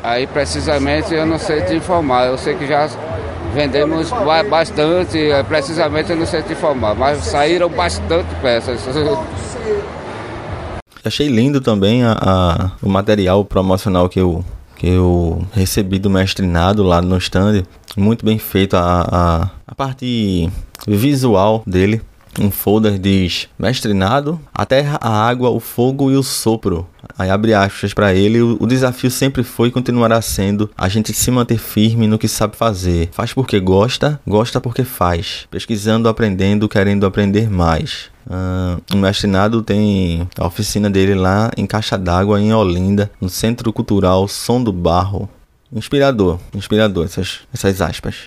Aí 0.04 0.26
precisamente 0.28 1.14
eu 1.14 1.26
não 1.26 1.38
sei 1.38 1.62
te 1.62 1.76
informar. 1.76 2.28
Eu 2.28 2.38
sei 2.38 2.56
que 2.56 2.66
já 2.66 2.90
vendemos 3.54 4.10
bastante, 4.50 5.18
é, 5.18 5.44
precisamente 5.44 6.12
eu 6.12 6.16
não 6.16 6.26
sei 6.26 6.42
te 6.42 6.54
informar, 6.54 6.96
mas 6.96 7.20
saíram 7.26 7.70
bastante 7.70 8.28
peças. 8.42 8.80
Achei 11.04 11.28
lindo 11.28 11.62
também 11.62 12.04
a, 12.04 12.12
a, 12.12 12.72
o 12.82 12.90
material 12.90 13.46
promocional 13.46 14.10
que 14.10 14.20
eu, 14.20 14.44
que 14.76 14.88
eu 14.88 15.42
recebi 15.54 15.98
do 15.98 16.10
mestre 16.10 16.46
Nado 16.46 16.84
lá 16.84 17.02
no 17.02 17.18
stand. 17.18 17.64
Muito 17.96 18.26
bem 18.26 18.38
feito 18.38 18.76
a, 18.76 19.08
a, 19.10 19.50
a 19.66 19.76
parte 19.76 20.50
visual 20.86 21.64
dele. 21.66 22.02
Um 22.38 22.52
folder 22.52 23.00
diz 23.00 23.48
mestrinado, 23.58 24.40
a 24.54 24.66
terra, 24.66 24.98
a 25.02 25.28
água, 25.28 25.50
o 25.50 25.60
fogo 25.60 26.12
e 26.12 26.16
o 26.16 26.24
sopro. 26.24 26.88
Aí 27.18 27.30
abre 27.30 27.54
aspas 27.54 27.94
para 27.94 28.14
ele, 28.14 28.42
o, 28.42 28.68
desafio 28.68 29.10
sempre 29.10 29.44
foi 29.44 29.70
e 29.70 29.72
continuará 29.72 30.22
sendo 30.22 30.70
a 30.78 30.88
gente 30.88 31.14
se 31.14 31.32
manter 31.32 31.58
firme 31.58 32.08
no 32.08 32.20
que 32.20 32.28
sabe 32.28 32.56
fazer. 32.56 33.10
Faz 33.12 33.34
porque 33.34 33.60
gosta, 33.60 34.20
gosta 34.28 34.62
porque 34.62 34.84
faz. 34.84 35.48
Pesquisando, 35.50 36.08
aprendendo, 36.08 36.70
querendo 36.70 37.06
aprender 37.06 37.50
mais. 37.50 38.10
Uh, 38.28 38.80
o 38.94 38.98
mestrinado 38.98 39.62
tem 39.64 40.28
a 40.38 40.46
oficina 40.46 40.90
dele 40.90 41.16
lá 41.16 41.50
em 41.58 41.66
Caixa 41.66 41.98
d'Água, 41.98 42.40
em 42.40 42.54
Olinda, 42.54 43.10
no 43.20 43.28
Centro 43.28 43.74
Cultural 43.74 44.28
Som 44.28 44.64
do 44.64 44.72
Barro. 44.72 45.28
Inspirador, 45.72 46.40
inspirador 46.54 47.06
essas, 47.06 47.42
essas 47.54 47.82
aspas. 47.82 48.26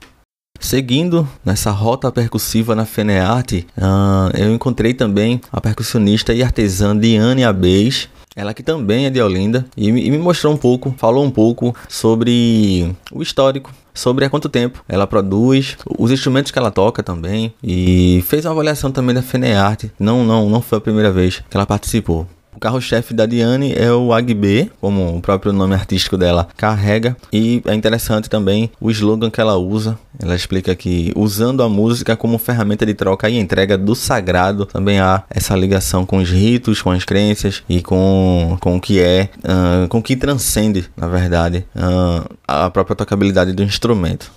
Seguindo 0.62 1.28
nessa 1.44 1.72
rota 1.72 2.10
percussiva 2.10 2.74
na 2.74 2.86
Fenearte, 2.86 3.66
uh, 3.76 4.34
eu 4.38 4.54
encontrei 4.54 4.94
também 4.94 5.40
a 5.52 5.60
percussionista 5.60 6.32
e 6.32 6.42
artesã 6.42 6.96
Diane 6.96 7.44
Abez, 7.44 8.08
ela 8.34 8.54
que 8.54 8.62
também 8.62 9.04
é 9.04 9.10
de 9.10 9.20
Olinda, 9.20 9.66
e 9.76 9.90
me, 9.90 10.06
e 10.06 10.10
me 10.10 10.16
mostrou 10.18 10.54
um 10.54 10.56
pouco, 10.56 10.94
falou 10.96 11.24
um 11.24 11.30
pouco 11.30 11.74
sobre 11.88 12.94
o 13.10 13.20
histórico 13.20 13.70
sobre 13.92 14.24
há 14.24 14.30
quanto 14.30 14.48
tempo 14.48 14.82
ela 14.88 15.06
produz, 15.06 15.76
os 15.98 16.10
instrumentos 16.10 16.50
que 16.50 16.58
ela 16.58 16.70
toca 16.70 17.02
também 17.02 17.52
e 17.62 18.24
fez 18.26 18.46
uma 18.46 18.52
avaliação 18.52 18.90
também 18.90 19.14
da 19.14 19.20
Fenearte. 19.20 19.92
Não, 19.98 20.24
não, 20.24 20.48
não 20.48 20.62
foi 20.62 20.78
a 20.78 20.80
primeira 20.80 21.12
vez 21.12 21.42
que 21.50 21.56
ela 21.56 21.66
participou. 21.66 22.26
Carro-chefe 22.62 23.12
da 23.12 23.26
Diane 23.26 23.74
é 23.76 23.92
o 23.92 24.12
Agbe, 24.12 24.70
como 24.80 25.16
o 25.16 25.20
próprio 25.20 25.52
nome 25.52 25.74
artístico 25.74 26.16
dela 26.16 26.46
carrega, 26.56 27.16
e 27.32 27.60
é 27.66 27.74
interessante 27.74 28.30
também 28.30 28.70
o 28.80 28.88
slogan 28.88 29.30
que 29.32 29.40
ela 29.40 29.56
usa. 29.56 29.98
Ela 30.16 30.36
explica 30.36 30.72
que 30.76 31.12
usando 31.16 31.60
a 31.64 31.68
música 31.68 32.14
como 32.14 32.38
ferramenta 32.38 32.86
de 32.86 32.94
troca 32.94 33.28
e 33.28 33.36
entrega 33.36 33.76
do 33.76 33.96
sagrado, 33.96 34.64
também 34.64 35.00
há 35.00 35.24
essa 35.28 35.56
ligação 35.56 36.06
com 36.06 36.18
os 36.18 36.30
ritos, 36.30 36.80
com 36.80 36.92
as 36.92 37.04
crenças 37.04 37.64
e 37.68 37.82
com, 37.82 38.56
com 38.60 38.76
o 38.76 38.80
que 38.80 39.00
é, 39.00 39.28
uh, 39.38 39.88
com 39.88 39.98
o 39.98 40.02
que 40.02 40.14
transcende, 40.14 40.88
na 40.96 41.08
verdade, 41.08 41.66
uh, 41.74 42.32
a 42.46 42.70
própria 42.70 42.94
tocabilidade 42.94 43.52
do 43.52 43.64
instrumento. 43.64 44.30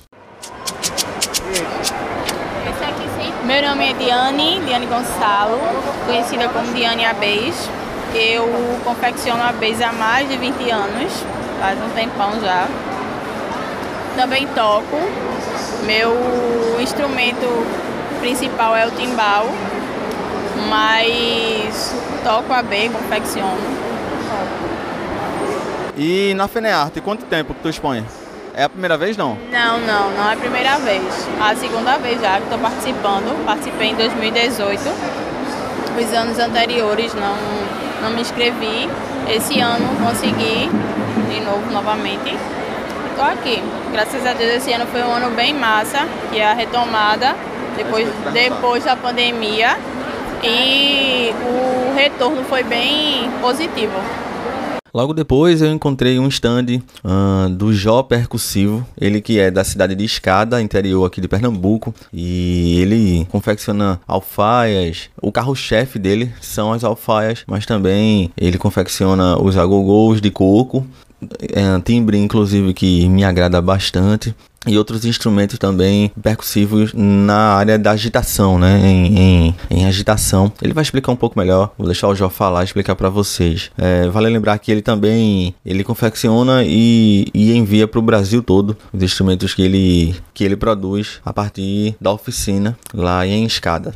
Meu 3.46 3.62
nome 3.62 3.92
é 3.92 3.94
Diane, 3.94 4.60
Diane 4.66 4.88
Gonçalo, 4.88 5.60
conhecida 6.08 6.50
como 6.50 6.74
Diane 6.74 7.06
Abez. 7.06 7.70
Eu 8.16 8.48
confecciono 8.86 9.44
a 9.44 9.52
Base 9.52 9.84
há 9.84 9.92
mais 9.92 10.30
de 10.30 10.38
20 10.38 10.70
anos, 10.72 11.12
faz 11.60 11.78
um 11.78 11.90
tempão 11.90 12.40
já. 12.42 12.66
Também 14.16 14.48
toco. 14.48 14.98
Meu 15.86 16.80
instrumento 16.80 17.46
principal 18.22 18.74
é 18.74 18.88
o 18.88 18.92
timbal, 18.92 19.46
mas 20.70 21.94
toco 22.24 22.54
a 22.54 22.64
B, 22.64 22.90
confecciono. 22.90 23.60
E 25.98 26.34
na 26.36 26.48
Fenearte, 26.48 27.02
quanto 27.02 27.26
tempo 27.26 27.54
que 27.54 27.60
tu 27.60 27.70
expõe? 27.70 28.06
É 28.54 28.64
a 28.64 28.70
primeira 28.70 28.98
vez 28.98 29.18
não? 29.18 29.38
Não, 29.52 29.78
não, 29.80 30.12
não 30.12 30.30
é 30.30 30.34
a 30.34 30.38
primeira 30.38 30.78
vez. 30.78 31.04
A 31.42 31.54
segunda 31.56 31.98
vez 31.98 32.22
já 32.22 32.38
que 32.38 32.44
estou 32.44 32.60
participando. 32.60 33.46
Participei 33.46 33.90
em 33.90 33.96
2018. 33.96 34.82
Os 35.98 36.14
anos 36.14 36.40
anteriores 36.40 37.14
não, 37.14 37.36
não 38.06 38.12
me 38.12 38.22
inscrevi. 38.22 38.88
Esse 39.28 39.60
ano 39.60 39.88
consegui 40.06 40.70
de 41.28 41.42
novo, 41.42 41.72
novamente. 41.72 42.38
Estou 43.10 43.26
aqui. 43.26 43.64
Graças 43.92 44.26
a 44.26 44.34
Deus 44.34 44.54
esse 44.56 44.72
ano 44.72 44.86
foi 44.86 45.02
um 45.02 45.12
ano 45.12 45.32
bem 45.32 45.54
massa, 45.54 46.06
que 46.32 46.40
é 46.40 46.46
a 46.46 46.54
retomada 46.54 47.36
depois, 47.76 48.08
depois 48.32 48.84
da 48.84 48.96
pandemia. 48.96 49.78
E 50.44 51.34
o 51.42 51.96
retorno 51.96 52.44
foi 52.44 52.64
bem 52.64 53.32
positivo. 53.42 54.00
Logo 54.96 55.14
depois 55.14 55.62
eu 55.62 55.74
encontrei 55.74 56.18
um 56.18 56.30
stand 56.30 56.82
uh, 57.04 57.50
do 57.50 57.74
Jó 57.74 58.02
Percussivo, 58.02 58.88
ele 58.98 59.20
que 59.20 59.38
é 59.38 59.52
da 59.52 59.62
cidade 59.62 59.94
de 59.94 60.06
Escada, 60.06 60.62
interior 60.62 61.04
aqui 61.04 61.20
de 61.20 61.28
Pernambuco, 61.28 61.94
e 62.14 62.80
ele 62.80 63.28
confecciona 63.30 64.00
alfaias. 64.08 65.10
O 65.22 65.34
carro-chefe 65.34 66.00
dele 66.00 66.32
são 66.40 66.72
as 66.72 66.86
alfaias, 66.86 67.44
mas 67.46 67.66
também 67.66 68.32
ele 68.38 68.58
confecciona 68.58 69.38
os 69.38 69.58
agogôs 69.58 70.22
de 70.22 70.32
coco, 70.32 70.88
é, 71.42 71.78
timbre 71.82 72.18
inclusive 72.18 72.74
que 72.74 73.10
me 73.10 73.26
agrada 73.26 73.62
bastante 73.62 74.34
e 74.68 74.78
outros 74.78 75.06
instrumentos 75.06 75.58
também 75.58 76.12
percussivos 76.22 76.94
na 76.94 77.56
área 77.56 77.78
da 77.78 77.92
agitação, 77.92 78.58
né? 78.58 78.80
Em, 78.84 79.18
em, 79.18 79.56
em, 79.70 79.86
agitação. 79.86 80.52
Ele 80.62 80.74
vai 80.74 80.82
explicar 80.82 81.12
um 81.12 81.16
pouco 81.16 81.38
melhor. 81.38 81.72
Vou 81.78 81.88
deixar 81.88 82.08
o 82.08 82.16
Jó 82.16 82.30
falar 82.30 82.62
e 82.62 82.66
explicar 82.66 82.96
para 82.96 83.10
vocês. 83.10 83.72
É, 83.78 84.08
vale 84.10 84.30
lembrar 84.30 84.58
que 84.60 84.72
ele 84.72 84.82
também 84.82 85.54
ele 85.66 85.84
confecciona 85.84 86.64
e, 86.64 87.28
e 87.34 87.56
envia 87.56 87.88
para 87.88 88.00
o 88.00 88.02
Brasil 88.04 88.42
todo 88.42 88.78
os 88.94 89.02
instrumentos 89.02 89.54
que 89.54 89.62
ele, 89.62 90.16
que 90.34 90.44
ele 90.44 90.56
produz 90.56 91.20
a 91.26 91.34
partir 91.34 91.96
da 92.00 92.12
oficina 92.12 92.78
lá 92.94 93.26
em 93.26 93.46
Escada. 93.46 93.94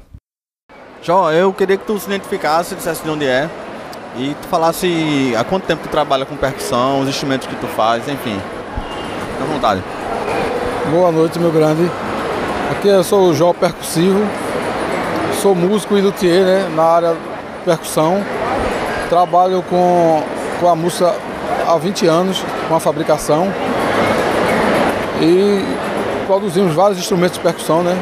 Jó, 1.02 1.32
eu 1.32 1.54
queria 1.54 1.78
que 1.78 1.86
tu 1.86 1.98
se 1.98 2.08
identificasse, 2.08 2.76
dissesse 2.76 3.04
de 3.04 3.10
onde 3.10 3.26
é 3.26 3.50
e 4.18 4.36
tu 4.42 4.48
falasse 4.48 5.34
há 5.38 5.44
quanto 5.44 5.66
tempo 5.66 5.84
tu 5.84 5.90
trabalha 5.90 6.26
com 6.26 6.36
percussão, 6.36 7.02
os 7.02 7.10
instrumentos 7.10 7.48
que 7.48 7.56
tu 7.56 7.68
faz, 7.68 8.08
enfim. 8.08 8.40
Fica 9.34 9.44
à 9.44 9.48
vontade. 9.48 9.84
Boa 10.88 11.12
noite, 11.12 11.38
meu 11.38 11.52
grande. 11.52 11.92
Aqui 12.72 12.88
eu 12.88 13.04
sou 13.04 13.30
o 13.30 13.36
Jó 13.36 13.54
Percussivo, 13.54 14.26
sou 15.40 15.54
músico 15.54 15.96
e 15.96 16.02
luthier 16.02 16.44
né, 16.44 16.72
na 16.74 16.84
área 16.84 17.16
percussão. 17.64 18.24
Trabalho 19.08 19.62
com, 19.70 20.24
com 20.60 20.68
a 20.68 20.76
música 20.76 21.14
há 21.68 21.78
20 21.78 22.08
anos, 22.08 22.44
com 22.68 22.76
a 22.76 22.80
fabricação. 22.80 23.54
E 25.22 25.64
produzimos 26.26 26.74
vários 26.74 26.98
instrumentos 26.98 27.38
de 27.38 27.44
percussão, 27.44 27.84
né? 27.84 27.96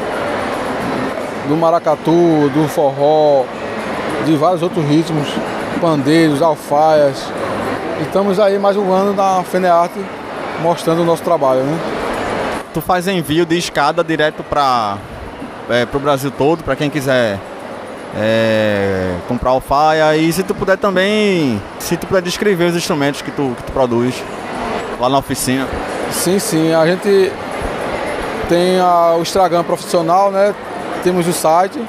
Do 1.49 1.57
maracatu, 1.57 2.49
do 2.53 2.69
forró, 2.69 3.43
de 4.25 4.37
vários 4.37 4.61
outros 4.61 4.85
ritmos, 4.85 5.27
pandeiros, 5.81 6.41
alfaias. 6.41 7.25
E 7.99 8.03
estamos 8.03 8.39
aí 8.39 8.57
mais 8.57 8.77
um 8.77 8.93
ano 8.93 9.13
na 9.13 9.43
Fenearte 9.43 9.99
mostrando 10.61 11.01
o 11.01 11.05
nosso 11.05 11.23
trabalho, 11.23 11.63
né? 11.63 11.96
Tu 12.77 12.81
faz 12.81 13.07
envio 13.07 13.43
de 13.43 13.57
escada 13.57 14.03
direto 14.03 14.43
para 14.43 14.97
é, 15.67 15.87
o 15.91 15.99
Brasil 15.99 16.29
todo, 16.29 16.63
para 16.63 16.75
quem 16.75 16.91
quiser 16.91 17.39
é, 18.15 19.15
comprar 19.27 19.49
alfaia. 19.49 20.15
E 20.15 20.31
se 20.31 20.43
tu 20.43 20.53
puder 20.53 20.77
também, 20.77 21.59
se 21.79 21.97
tu 21.97 22.05
puder 22.05 22.21
descrever 22.21 22.65
os 22.65 22.75
instrumentos 22.75 23.23
que 23.23 23.31
tu, 23.31 23.55
que 23.57 23.63
tu 23.63 23.71
produz 23.71 24.23
lá 24.99 25.09
na 25.09 25.17
oficina. 25.17 25.67
Sim, 26.11 26.37
sim. 26.37 26.71
A 26.71 26.85
gente 26.85 27.31
tem 28.47 28.79
a, 28.79 29.15
o 29.17 29.23
Instagram 29.23 29.63
profissional, 29.63 30.29
né? 30.31 30.53
Temos 31.03 31.27
o 31.27 31.33
site 31.33 31.83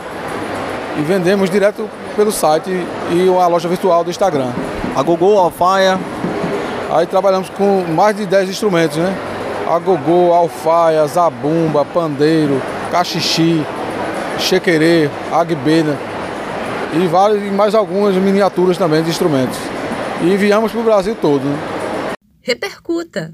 e 0.97 1.03
vendemos 1.03 1.51
direto 1.51 1.87
pelo 2.17 2.33
site 2.33 2.71
e 2.71 3.29
a 3.29 3.47
loja 3.47 3.69
virtual 3.69 4.03
do 4.03 4.11
Instagram. 4.11 4.53
A 4.97 5.03
Google, 5.03 5.39
Alfaia. 5.39 6.01
Aí 6.91 7.07
trabalhamos 7.07 7.51
com 7.51 7.85
mais 7.95 8.17
de 8.17 8.25
10 8.25 8.49
instrumentos, 8.49 8.97
né? 8.97 9.15
Agogô, 9.69 10.33
alfaia, 10.33 11.07
zabumba, 11.07 11.85
pandeiro, 11.85 12.63
cachixi, 12.91 13.65
chequerê, 14.39 15.11
agbena 15.31 15.97
e, 16.95 17.07
várias, 17.07 17.53
mais 17.53 17.75
algumas 17.75 18.15
miniaturas 18.17 18.79
também 18.79 19.03
de 19.03 19.11
instrumentos. 19.11 19.59
E 20.23 20.33
enviamos 20.33 20.73
para 20.73 20.81
o 20.81 20.85
Brasil 20.85 21.15
todo. 21.15 21.45
Né? 21.45 21.59
Repercuta! 22.41 23.33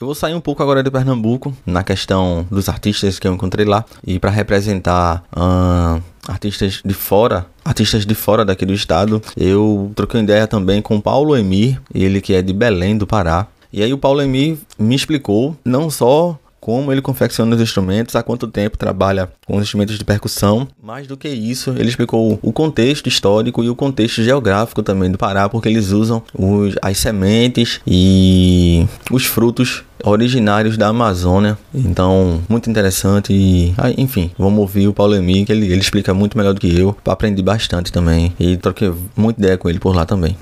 Eu 0.00 0.06
vou 0.06 0.14
sair 0.14 0.34
um 0.34 0.40
pouco 0.40 0.62
agora 0.62 0.82
de 0.82 0.90
Pernambuco, 0.90 1.54
na 1.66 1.82
questão 1.82 2.46
dos 2.50 2.70
artistas 2.70 3.18
que 3.18 3.28
eu 3.28 3.34
encontrei 3.34 3.66
lá, 3.66 3.84
e 4.06 4.18
para 4.18 4.30
representar 4.30 5.22
uh, 5.36 6.02
artistas 6.26 6.80
de 6.82 6.94
fora, 6.94 7.44
artistas 7.62 8.06
de 8.06 8.14
fora 8.14 8.42
daqui 8.42 8.64
do 8.64 8.72
estado, 8.72 9.20
eu 9.36 9.92
troquei 9.94 10.22
ideia 10.22 10.46
também 10.46 10.80
com 10.80 10.98
Paulo 11.00 11.36
Emir, 11.36 11.78
ele 11.94 12.22
que 12.22 12.32
é 12.32 12.40
de 12.40 12.52
Belém 12.54 12.96
do 12.96 13.06
Pará, 13.06 13.46
e 13.72 13.82
aí 13.82 13.92
o 13.92 13.98
Paulo 13.98 14.20
Emi 14.20 14.58
me 14.78 14.94
explicou 14.94 15.56
não 15.64 15.90
só 15.90 16.38
como 16.60 16.92
ele 16.92 17.00
confecciona 17.00 17.56
os 17.56 17.62
instrumentos, 17.62 18.14
há 18.14 18.22
quanto 18.22 18.46
tempo 18.46 18.76
trabalha 18.76 19.30
com 19.46 19.56
os 19.56 19.62
instrumentos 19.62 19.98
de 19.98 20.04
percussão. 20.04 20.68
Mais 20.80 21.06
do 21.06 21.16
que 21.16 21.28
isso, 21.28 21.70
ele 21.70 21.88
explicou 21.88 22.38
o 22.42 22.52
contexto 22.52 23.08
histórico 23.08 23.64
e 23.64 23.70
o 23.70 23.74
contexto 23.74 24.22
geográfico 24.22 24.82
também 24.82 25.10
do 25.10 25.16
Pará, 25.16 25.48
porque 25.48 25.68
eles 25.68 25.90
usam 25.90 26.22
os, 26.34 26.74
as 26.82 26.98
sementes 26.98 27.80
e 27.86 28.86
os 29.10 29.24
frutos 29.24 29.82
originários 30.04 30.76
da 30.76 30.88
Amazônia. 30.88 31.58
Então, 31.74 32.42
muito 32.48 32.68
interessante 32.68 33.32
e, 33.32 33.74
ah, 33.78 33.90
enfim, 33.96 34.30
vamos 34.38 34.60
ouvir 34.60 34.86
o 34.86 34.92
Paulo 34.92 35.14
Emi, 35.14 35.46
que 35.46 35.52
ele, 35.52 35.66
ele 35.66 35.80
explica 35.80 36.12
muito 36.12 36.36
melhor 36.36 36.52
do 36.52 36.60
que 36.60 36.78
eu. 36.78 36.94
Aprendi 37.06 37.42
bastante 37.42 37.90
também 37.90 38.34
e 38.38 38.56
troquei 38.58 38.92
muita 39.16 39.40
ideia 39.40 39.56
com 39.56 39.68
ele 39.68 39.78
por 39.78 39.94
lá 39.96 40.04
também. 40.04 40.36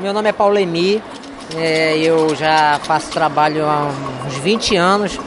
Meu 0.00 0.12
nome 0.12 0.28
é 0.28 0.32
Paulo 0.32 0.58
Emi, 0.58 1.00
é, 1.56 1.96
eu 1.98 2.34
já 2.34 2.80
faço 2.82 3.10
trabalho 3.10 3.64
há 3.64 3.90
uns 4.26 4.34
20 4.38 4.76
anos, 4.76 5.18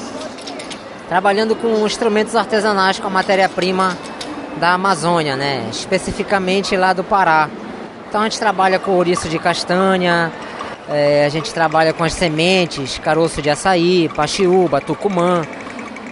trabalhando 1.07 1.55
com 1.55 1.85
instrumentos 1.85 2.35
artesanais, 2.35 2.99
com 2.99 3.07
a 3.07 3.09
matéria-prima 3.09 3.97
da 4.57 4.73
Amazônia, 4.73 5.35
né? 5.35 5.67
Especificamente 5.71 6.75
lá 6.75 6.93
do 6.93 7.03
Pará. 7.03 7.49
Então 8.09 8.21
a 8.21 8.23
gente 8.25 8.39
trabalha 8.39 8.79
com 8.79 8.91
ouriço 8.91 9.29
de 9.29 9.37
castanha, 9.37 10.31
é, 10.89 11.25
a 11.25 11.29
gente 11.29 11.53
trabalha 11.53 11.93
com 11.93 12.03
as 12.03 12.13
sementes, 12.13 12.97
caroço 12.97 13.41
de 13.41 13.49
açaí, 13.49 14.09
paxiúba, 14.09 14.81
tucumã, 14.81 15.43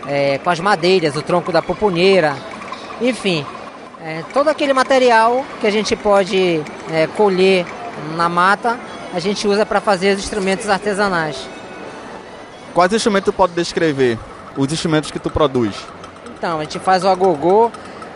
é, 0.07 0.37
com 0.37 0.49
as 0.49 0.59
madeiras, 0.59 1.15
o 1.15 1.21
tronco 1.21 1.51
da 1.51 1.61
pupunheira, 1.61 2.35
enfim, 3.01 3.45
é, 4.03 4.23
todo 4.33 4.49
aquele 4.49 4.73
material 4.73 5.43
que 5.59 5.67
a 5.67 5.71
gente 5.71 5.95
pode 5.95 6.61
é, 6.91 7.07
colher 7.15 7.65
na 8.15 8.29
mata, 8.29 8.77
a 9.13 9.19
gente 9.19 9.47
usa 9.47 9.65
para 9.65 9.79
fazer 9.79 10.15
os 10.15 10.23
instrumentos 10.23 10.69
artesanais. 10.69 11.37
Quais 12.73 12.91
instrumentos 12.91 13.33
tu 13.33 13.33
pode 13.33 13.53
descrever? 13.53 14.19
Os 14.57 14.71
instrumentos 14.71 15.11
que 15.11 15.19
tu 15.19 15.29
produz? 15.29 15.75
Então, 16.37 16.59
a 16.59 16.63
gente 16.63 16.79
faz 16.79 17.03
o 17.03 17.07
agogô, 17.07 17.71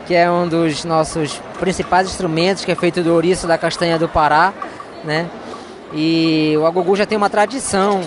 que 0.06 0.14
é 0.14 0.30
um 0.30 0.48
dos 0.48 0.84
nossos 0.84 1.42
principais 1.60 2.08
instrumentos, 2.08 2.66
que 2.66 2.72
é 2.72 2.76
feito 2.76 3.02
do 3.02 3.14
ouriço 3.14 3.48
da 3.48 3.58
castanha 3.58 3.98
do 3.98 4.10
Pará, 4.10 4.54
né? 5.04 5.30
E 5.94 6.56
o 6.58 6.66
agogô 6.66 6.96
já 6.96 7.06
tem 7.06 7.18
uma 7.18 7.30
tradição. 7.30 8.02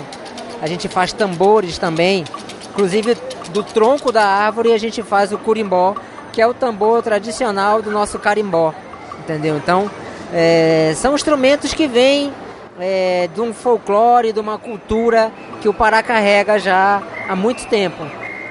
A 0.61 0.67
gente 0.67 0.87
faz 0.87 1.11
tambores 1.11 1.77
também, 1.77 2.23
inclusive 2.69 3.17
do 3.51 3.63
tronco 3.63 4.11
da 4.11 4.25
árvore 4.25 4.73
a 4.73 4.77
gente 4.77 5.03
faz 5.03 5.31
o 5.31 5.37
curimbó, 5.37 5.95
que 6.31 6.41
é 6.41 6.47
o 6.47 6.53
tambor 6.53 7.01
tradicional 7.03 7.81
do 7.81 7.91
nosso 7.91 8.17
carimbó, 8.17 8.73
entendeu? 9.19 9.57
Então, 9.57 9.89
é, 10.33 10.93
são 10.95 11.13
instrumentos 11.13 11.73
que 11.73 11.87
vêm 11.87 12.33
é, 12.79 13.29
de 13.33 13.41
um 13.41 13.53
folclore, 13.53 14.31
de 14.31 14.39
uma 14.39 14.57
cultura 14.57 15.31
que 15.61 15.69
o 15.69 15.73
Pará 15.73 16.01
carrega 16.01 16.59
já 16.59 17.01
há 17.27 17.35
muito 17.35 17.67
tempo. 17.67 18.03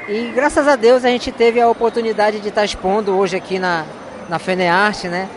E 0.08 0.32
graças 0.34 0.66
a 0.66 0.76
Deus 0.76 1.04
a 1.04 1.08
gente 1.08 1.30
teve 1.30 1.60
a 1.60 1.68
oportunidade 1.68 2.40
de 2.40 2.48
estar 2.48 2.64
expondo 2.64 3.16
hoje 3.16 3.36
aqui 3.36 3.58
na, 3.58 3.84
na 4.28 4.38
FENEARTE, 4.38 5.08
né? 5.08 5.28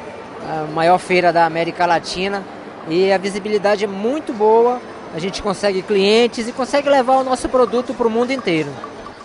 a 0.47 0.71
maior 0.71 0.97
feira 0.97 1.33
da 1.33 1.45
América 1.45 1.85
Latina. 1.85 2.43
E 2.87 3.11
a 3.11 3.17
visibilidade 3.17 3.83
é 3.83 3.87
muito 3.87 4.31
boa, 4.31 4.79
a 5.13 5.19
gente 5.19 5.41
consegue 5.41 5.81
clientes 5.81 6.47
e 6.47 6.51
consegue 6.51 6.87
levar 6.87 7.15
o 7.15 7.23
nosso 7.23 7.49
produto 7.49 7.93
para 7.93 8.07
o 8.07 8.09
mundo 8.09 8.31
inteiro. 8.31 8.69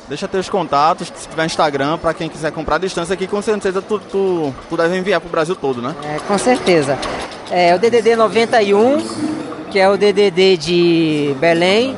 Deixa 0.09 0.27
teus 0.27 0.49
contatos, 0.49 1.13
se 1.15 1.29
tiver 1.29 1.45
Instagram, 1.45 1.99
para 1.99 2.13
quem 2.13 2.29
quiser 2.29 2.51
comprar 2.51 2.77
a 2.77 2.79
distância 2.79 3.15
aqui, 3.15 3.29
com 3.29 3.41
certeza 3.41 3.81
tu, 3.81 3.99
tu, 3.99 4.53
tu 4.69 4.77
deve 4.77 4.97
enviar 4.97 5.21
para 5.21 5.29
o 5.29 5.31
Brasil 5.31 5.55
todo, 5.55 5.81
né? 5.81 5.95
É, 6.03 6.19
com 6.27 6.37
certeza. 6.37 6.99
É 7.51 7.75
o 7.75 7.79
DDD 7.79 8.17
91, 8.17 9.30
que 9.71 9.79
é 9.79 9.89
o 9.89 9.97
DDD 9.97 10.57
de 10.57 11.37
Belém, 11.39 11.97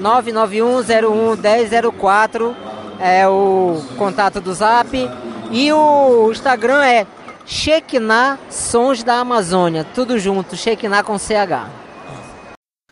991011004 0.00 2.54
é 2.98 3.28
o 3.28 3.80
contato 3.96 4.40
do 4.40 4.52
Zap. 4.52 4.88
E 5.50 5.72
o 5.72 6.30
Instagram 6.30 6.84
é 6.84 7.06
Shekinah 7.46 8.38
Sons 8.50 9.02
da 9.02 9.20
Amazônia, 9.20 9.82
tudo 9.94 10.18
junto, 10.18 10.54
Shekinah 10.56 11.02
com 11.02 11.18
CH. 11.18 11.70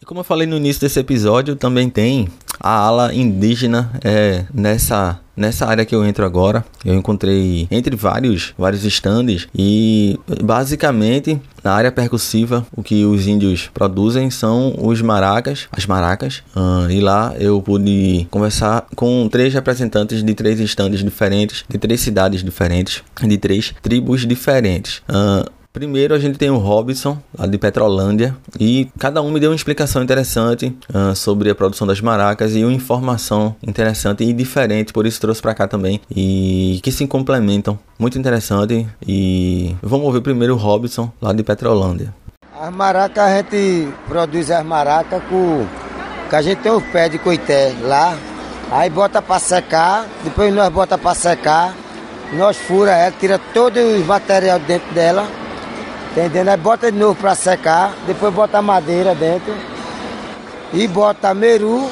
Como 0.07 0.21
eu 0.21 0.25
falei 0.25 0.47
no 0.47 0.57
início 0.57 0.81
desse 0.81 1.01
episódio, 1.01 1.57
também 1.57 1.91
tem 1.91 2.29
a 2.61 2.71
ala 2.71 3.13
indígena 3.13 3.91
é, 4.05 4.45
nessa 4.55 5.21
nessa 5.37 5.67
área 5.67 5.85
que 5.85 5.95
eu 5.95 6.05
entro 6.05 6.25
agora. 6.25 6.65
Eu 6.85 6.95
encontrei 6.95 7.69
entre 7.71 7.95
vários 7.95 8.55
vários 8.57 8.85
estandes 8.85 9.49
e 9.55 10.19
basicamente 10.43 11.41
na 11.63 11.73
área 11.73 11.91
percussiva 11.91 12.65
o 12.77 12.83
que 12.83 13.05
os 13.05 13.27
índios 13.27 13.69
produzem 13.75 14.31
são 14.31 14.75
os 14.79 15.03
maracas, 15.03 15.67
as 15.73 15.85
maracas. 15.85 16.43
Uh, 16.55 16.89
e 16.91 17.01
lá 17.01 17.35
eu 17.39 17.61
pude 17.61 18.27
conversar 18.31 18.87
com 18.95 19.29
três 19.29 19.53
representantes 19.53 20.23
de 20.23 20.35
três 20.35 20.61
estandes 20.61 21.03
diferentes, 21.03 21.65
de 21.69 21.77
três 21.77 22.01
cidades 22.01 22.45
diferentes, 22.45 23.03
de 23.21 23.37
três 23.37 23.75
tribos 23.83 24.25
diferentes. 24.25 25.03
Uh, 25.09 25.56
Primeiro 25.77 26.15
a 26.15 26.19
gente 26.19 26.39
tem 26.39 26.49
o 26.49 26.57
Robson, 26.57 27.19
lá 27.39 27.47
de 27.47 27.59
Petrolândia, 27.59 28.35
e 28.59 28.89
cada 28.99 29.21
um 29.21 29.31
me 29.31 29.39
deu 29.39 29.51
uma 29.51 29.57
explicação 29.57 30.03
interessante 30.03 30.75
uh, 30.89 31.15
sobre 31.15 31.51
a 31.51 31.55
produção 31.55 31.87
das 31.87 32.01
maracas 32.01 32.57
e 32.57 32.65
uma 32.65 32.73
informação 32.73 33.55
interessante 33.63 34.25
e 34.25 34.33
diferente, 34.33 34.91
por 34.91 35.05
isso 35.05 35.21
trouxe 35.21 35.43
para 35.43 35.53
cá 35.53 35.69
também, 35.69 36.01
e 36.11 36.81
que 36.83 36.91
se 36.91 37.07
complementam. 37.07 37.79
Muito 37.99 38.19
interessante. 38.19 38.89
E 39.07 39.77
vamos 39.83 40.07
ouvir 40.07 40.23
primeiro 40.23 40.55
o 40.55 40.57
Robson, 40.57 41.13
lá 41.21 41.35
de 41.35 41.43
Petrolândia. 41.43 42.15
As 42.59 42.73
maracas 42.73 43.25
a 43.25 43.37
gente 43.37 43.87
produz 44.09 44.51
as 44.51 44.65
maracas 44.65 45.23
com. 45.25 45.67
que 46.31 46.37
a 46.37 46.41
gente 46.41 46.63
tem 46.63 46.73
os 46.73 46.85
pés 46.85 47.11
de 47.11 47.19
coité 47.19 47.75
lá, 47.83 48.17
aí 48.71 48.89
bota 48.89 49.21
para 49.21 49.39
secar, 49.39 50.07
depois 50.25 50.55
nós 50.55 50.73
bota 50.73 50.97
para 50.97 51.15
secar, 51.15 51.77
nós 52.33 52.57
fura 52.57 52.93
ela, 52.93 53.13
tira 53.13 53.39
todo 53.53 53.79
o 53.79 54.07
material 54.07 54.59
dentro 54.59 54.95
dela 54.95 55.29
Entendendo? 56.17 56.49
Aí 56.49 56.57
bota 56.57 56.91
de 56.91 56.97
novo 56.97 57.15
para 57.15 57.35
secar, 57.35 57.95
depois 58.07 58.33
bota 58.33 58.57
a 58.57 58.63
madeira 58.63 59.15
dentro 59.15 59.55
e 60.73 60.89
bota 60.89 61.35
meru 61.35 61.91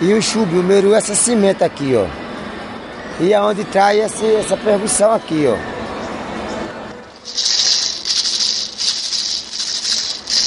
e 0.00 0.14
o 0.14 0.22
chubi. 0.22 0.56
O 0.58 0.62
meru 0.62 0.94
é 0.94 0.98
essa 0.98 1.14
cimenta 1.14 1.66
aqui, 1.66 1.94
ó. 1.94 2.06
E 3.20 3.34
aonde 3.34 3.60
é 3.60 3.64
traz 3.64 3.98
essa, 3.98 4.24
essa 4.24 4.56
percussão 4.56 5.12
aqui, 5.12 5.44
ó. 5.46 5.56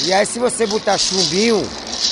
E 0.05 0.11
aí 0.11 0.25
se 0.25 0.39
você 0.39 0.65
botar 0.65 0.97
chumbinho, 0.97 1.63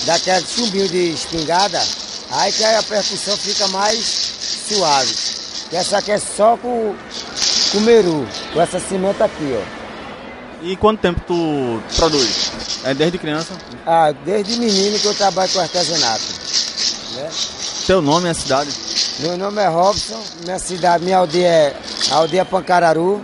daquele 0.05 0.45
chumbinho 0.45 0.87
de 0.87 1.13
espingarda, 1.13 1.81
aí 2.29 2.51
que 2.51 2.63
a 2.63 2.83
percussão 2.83 3.35
fica 3.35 3.67
mais 3.69 4.29
suave. 4.69 5.15
Essa 5.71 5.97
aqui 5.97 6.11
é 6.11 6.19
só 6.19 6.55
com, 6.55 6.93
com 7.71 7.79
meru, 7.79 8.27
com 8.53 8.61
essa 8.61 8.79
cimenta 8.79 9.25
aqui, 9.25 9.57
ó. 9.59 9.82
E 10.63 10.77
quanto 10.77 11.01
tempo 11.01 11.19
tu 11.27 11.81
produz? 11.97 12.79
É 12.85 12.93
desde 12.93 13.17
criança? 13.17 13.53
Ah, 13.85 14.13
desde 14.23 14.57
menino 14.57 14.97
que 14.97 15.05
eu 15.05 15.13
trabalho 15.13 15.51
com 15.51 15.59
artesanato. 15.59 16.23
Né? 17.15 17.29
Seu 17.31 18.01
nome 18.01 18.27
e 18.27 18.29
a 18.29 18.33
cidade? 18.33 18.69
Meu 19.19 19.37
nome 19.37 19.61
é 19.61 19.67
Robson, 19.67 20.23
minha 20.45 20.57
cidade, 20.57 21.03
minha 21.03 21.17
aldeia 21.17 21.47
é 21.47 21.75
a 22.11 22.15
aldeia 22.15 22.45
Pancararu, 22.45 23.21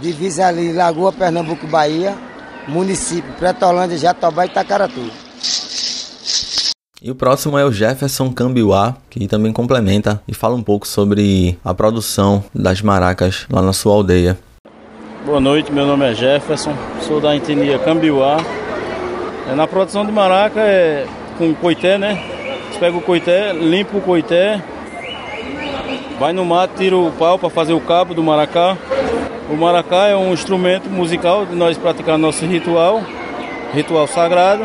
divisa 0.00 0.46
ali 0.46 0.72
Lagoa, 0.72 1.12
Pernambuco, 1.12 1.66
Bahia, 1.66 2.16
município 2.66 3.30
Pretolândia, 3.34 3.98
Jatobá 3.98 4.46
e 4.46 4.48
Itacaratu. 4.48 5.10
E 7.02 7.10
o 7.10 7.14
próximo 7.14 7.58
é 7.58 7.64
o 7.64 7.70
Jefferson 7.70 8.32
Cambiuá, 8.32 8.96
que 9.10 9.28
também 9.28 9.52
complementa 9.52 10.22
e 10.26 10.32
fala 10.32 10.54
um 10.54 10.62
pouco 10.62 10.88
sobre 10.88 11.58
a 11.62 11.74
produção 11.74 12.42
das 12.54 12.80
maracas 12.80 13.44
lá 13.50 13.60
na 13.60 13.74
sua 13.74 13.92
aldeia. 13.92 14.38
Boa 15.30 15.40
noite, 15.40 15.70
meu 15.70 15.86
nome 15.86 16.10
é 16.10 16.12
Jefferson, 16.12 16.74
sou 17.02 17.20
da 17.20 17.36
etnia 17.36 17.78
Cambiuá. 17.78 18.38
É, 19.48 19.54
na 19.54 19.64
produção 19.64 20.04
de 20.04 20.10
maraca 20.10 20.58
é 20.58 21.06
com 21.38 21.54
coité, 21.54 21.96
né? 21.96 22.20
Você 22.68 22.80
pega 22.80 22.96
o 22.96 23.00
coité, 23.00 23.52
limpa 23.52 23.96
o 23.96 24.00
coité, 24.00 24.60
vai 26.18 26.32
no 26.32 26.44
mato, 26.44 26.74
tira 26.76 26.96
o 26.96 27.12
pau 27.12 27.38
para 27.38 27.48
fazer 27.48 27.72
o 27.72 27.80
cabo 27.80 28.12
do 28.12 28.24
maracá. 28.24 28.76
O 29.48 29.54
maracá 29.54 30.08
é 30.08 30.16
um 30.16 30.32
instrumento 30.32 30.90
musical 30.90 31.46
de 31.46 31.54
nós 31.54 31.78
praticar 31.78 32.18
nosso 32.18 32.44
ritual, 32.44 33.00
ritual 33.72 34.08
sagrado. 34.08 34.64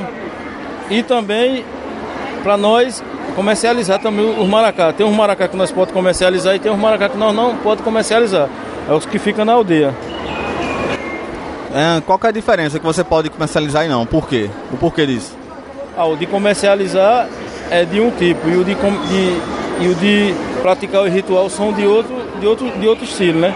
E 0.89 1.03
também 1.03 1.63
para 2.41 2.57
nós 2.57 3.03
comercializar 3.35 3.99
também 3.99 4.27
os 4.35 4.47
maracá. 4.47 4.91
Tem 4.91 5.05
uns 5.05 5.15
maracá 5.15 5.47
que 5.47 5.55
nós 5.55 5.71
podemos 5.71 5.93
comercializar 5.93 6.55
e 6.55 6.59
tem 6.59 6.71
uns 6.71 6.79
maracá 6.79 7.07
que 7.07 7.17
nós 7.17 7.35
não 7.35 7.55
podemos 7.57 7.83
comercializar. 7.83 8.49
É 8.89 8.93
os 8.93 9.05
que 9.05 9.19
ficam 9.19 9.45
na 9.45 9.53
aldeia. 9.53 9.93
É, 11.75 11.99
qual 11.99 12.17
é 12.23 12.27
a 12.27 12.31
diferença 12.31 12.79
que 12.79 12.85
você 12.85 13.03
pode 13.03 13.29
comercializar 13.29 13.85
e 13.85 13.89
não? 13.89 14.05
Por 14.05 14.29
quê? 14.29 14.49
O 14.71 14.77
porquê 14.77 15.05
disso? 15.05 15.37
Ah, 15.97 16.05
o 16.05 16.15
de 16.15 16.25
comercializar 16.25 17.27
é 17.69 17.83
de 17.83 17.99
um 17.99 18.09
tipo 18.11 18.47
e 18.47 18.55
o 18.55 18.63
de, 18.63 18.75
de, 18.75 19.83
e 19.83 19.87
o 19.89 19.95
de 19.95 20.33
praticar 20.61 21.01
o 21.01 21.09
ritual 21.09 21.49
são 21.49 21.73
de 21.73 21.85
outro, 21.85 22.15
de 22.39 22.47
outro, 22.47 22.71
de 22.79 22.87
outro 22.87 23.03
estilo, 23.03 23.41
né? 23.41 23.53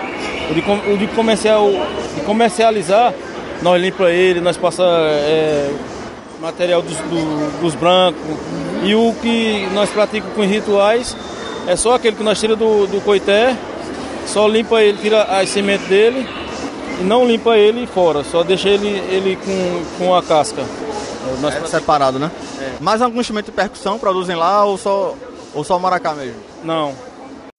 O 0.52 0.54
de, 0.54 0.92
o 0.94 0.98
de, 0.98 1.08
comercial, 1.16 1.70
de 2.14 2.20
comercializar, 2.26 3.14
nós 3.62 3.82
limpa 3.82 4.12
ele, 4.12 4.42
nós 4.42 4.58
passa 4.58 4.84
é, 4.84 5.72
material 6.42 6.82
dos, 6.82 6.98
do, 6.98 7.62
dos 7.62 7.74
brancos. 7.74 8.20
E 8.84 8.96
o 8.96 9.14
que 9.22 9.66
nós 9.74 9.90
praticamos 9.92 10.36
com 10.36 10.42
rituais 10.42 11.16
é 11.66 11.78
só 11.78 11.96
aquele 11.96 12.18
que 12.18 12.24
nós 12.24 12.38
tiramos 12.38 12.60
do, 12.60 12.86
do 12.86 13.02
coité, 13.02 13.56
só 14.26 14.46
limpa 14.46 14.82
ele, 14.82 14.98
tira 14.98 15.24
as 15.24 15.48
sementes 15.48 15.88
dele 15.88 16.28
e 17.00 17.04
não 17.04 17.26
limpa 17.26 17.58
ele 17.58 17.88
fora, 17.88 18.24
só 18.24 18.44
deixa 18.44 18.70
ele, 18.70 18.88
ele 18.88 19.38
com, 19.38 19.84
com 19.98 20.16
a 20.16 20.22
casca. 20.24 20.64
Nós 21.42 21.56
é 21.56 21.66
separado, 21.68 22.18
né? 22.18 22.32
É. 22.60 22.72
Mais 22.82 23.02
algum 23.02 23.20
instrumento 23.20 23.48
de 23.48 23.52
percussão 23.52 24.00
produzem 24.00 24.36
lá 24.36 24.64
ou 24.66 24.78
só, 24.78 25.16
ou 25.54 25.64
só 25.64 25.78
o 25.78 25.80
maracá 25.80 26.14
mesmo? 26.14 26.40
Não. 26.64 26.94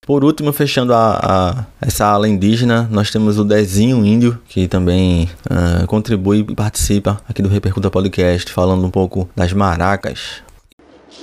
Por 0.06 0.24
último, 0.24 0.52
fechando 0.52 0.92
a, 0.92 1.20
a, 1.22 1.86
essa 1.86 2.06
ala 2.06 2.28
indígena, 2.28 2.88
nós 2.90 3.10
temos 3.10 3.38
o 3.38 3.44
Dezinho 3.44 4.04
Índio, 4.04 4.38
que 4.48 4.66
também 4.66 5.30
uh, 5.48 5.86
contribui 5.86 6.44
e 6.48 6.54
participa 6.54 7.20
aqui 7.28 7.42
do 7.42 7.48
Repercuta 7.48 7.90
Podcast, 7.90 8.50
falando 8.52 8.84
um 8.84 8.90
pouco 8.90 9.28
das 9.36 9.52
maracas. 9.52 10.42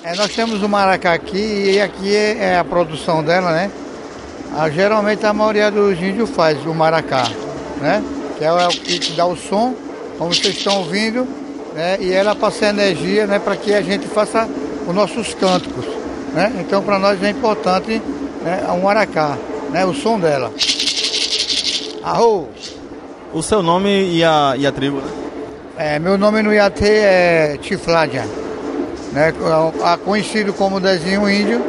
É, 0.04 0.16
nós 0.16 0.34
temos 0.34 0.64
o 0.64 0.70
maracá 0.70 1.14
aqui 1.14 1.72
e 1.72 1.82
aqui 1.82 2.16
é, 2.16 2.38
é 2.52 2.60
a 2.60 2.64
produção 2.64 3.24
dela, 3.24 3.52
né? 3.52 3.72
Ah, 4.56 4.70
geralmente 4.70 5.26
a 5.26 5.34
maioria 5.34 5.70
dos 5.70 6.02
índios 6.02 6.30
faz 6.30 6.66
o 6.66 6.74
maracá, 6.74 7.24
né? 7.82 8.04
Que 8.38 8.46
é 8.46 8.52
o 8.52 8.70
que 8.70 9.12
dá 9.14 9.26
o 9.26 9.36
som, 9.36 9.74
como 10.18 10.34
vocês 10.34 10.58
estão 10.58 10.78
ouvindo, 10.78 11.28
né? 11.74 11.98
E 12.00 12.12
ela 12.12 12.36
passa 12.36 12.68
energia, 12.68 13.28
né? 13.28 13.40
Para 13.40 13.56
que 13.56 13.74
a 13.74 13.82
gente 13.82 14.08
faça 14.08 14.48
os 14.88 14.96
nossos 14.96 15.34
cânticos, 15.34 15.86
né? 16.34 16.52
Então 16.60 16.82
para 16.82 16.98
nós 17.00 17.22
é 17.24 17.30
importante 17.30 18.02
né? 18.44 18.66
o 18.70 18.82
maracá, 18.82 19.38
né? 19.72 19.86
O 19.86 19.94
som 19.94 20.20
dela. 20.20 20.52
Arro! 22.04 22.50
O 23.34 23.44
seu 23.44 23.62
nome 23.62 24.16
e 24.16 24.24
a, 24.24 24.56
e 24.58 24.66
a 24.66 24.72
tribo, 24.72 24.98
né? 24.98 25.12
É, 25.78 26.00
meu 26.00 26.18
nome 26.18 26.42
no 26.42 26.52
Iatê 26.52 26.90
é 26.90 27.58
Tifládia, 27.62 28.26
né? 29.12 29.32
Conhecido 30.04 30.52
como 30.54 30.80
Dezinho 30.80 31.30
Índio, 31.30 31.60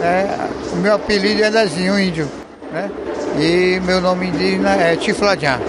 né? 0.00 0.48
O 0.72 0.76
meu 0.76 0.94
apelido 0.94 1.44
é 1.44 1.50
Dezinho 1.50 1.96
Índio, 1.96 2.28
né? 2.72 2.90
E 3.38 3.80
meu 3.80 4.00
nome 4.00 4.28
indígena 4.28 4.76
é 4.76 4.94
Tifladjan, 4.94 5.60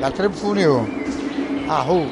da 0.00 0.10
tribo 0.10 0.34
Funiô. 0.34 0.84
Arru. 1.68 2.10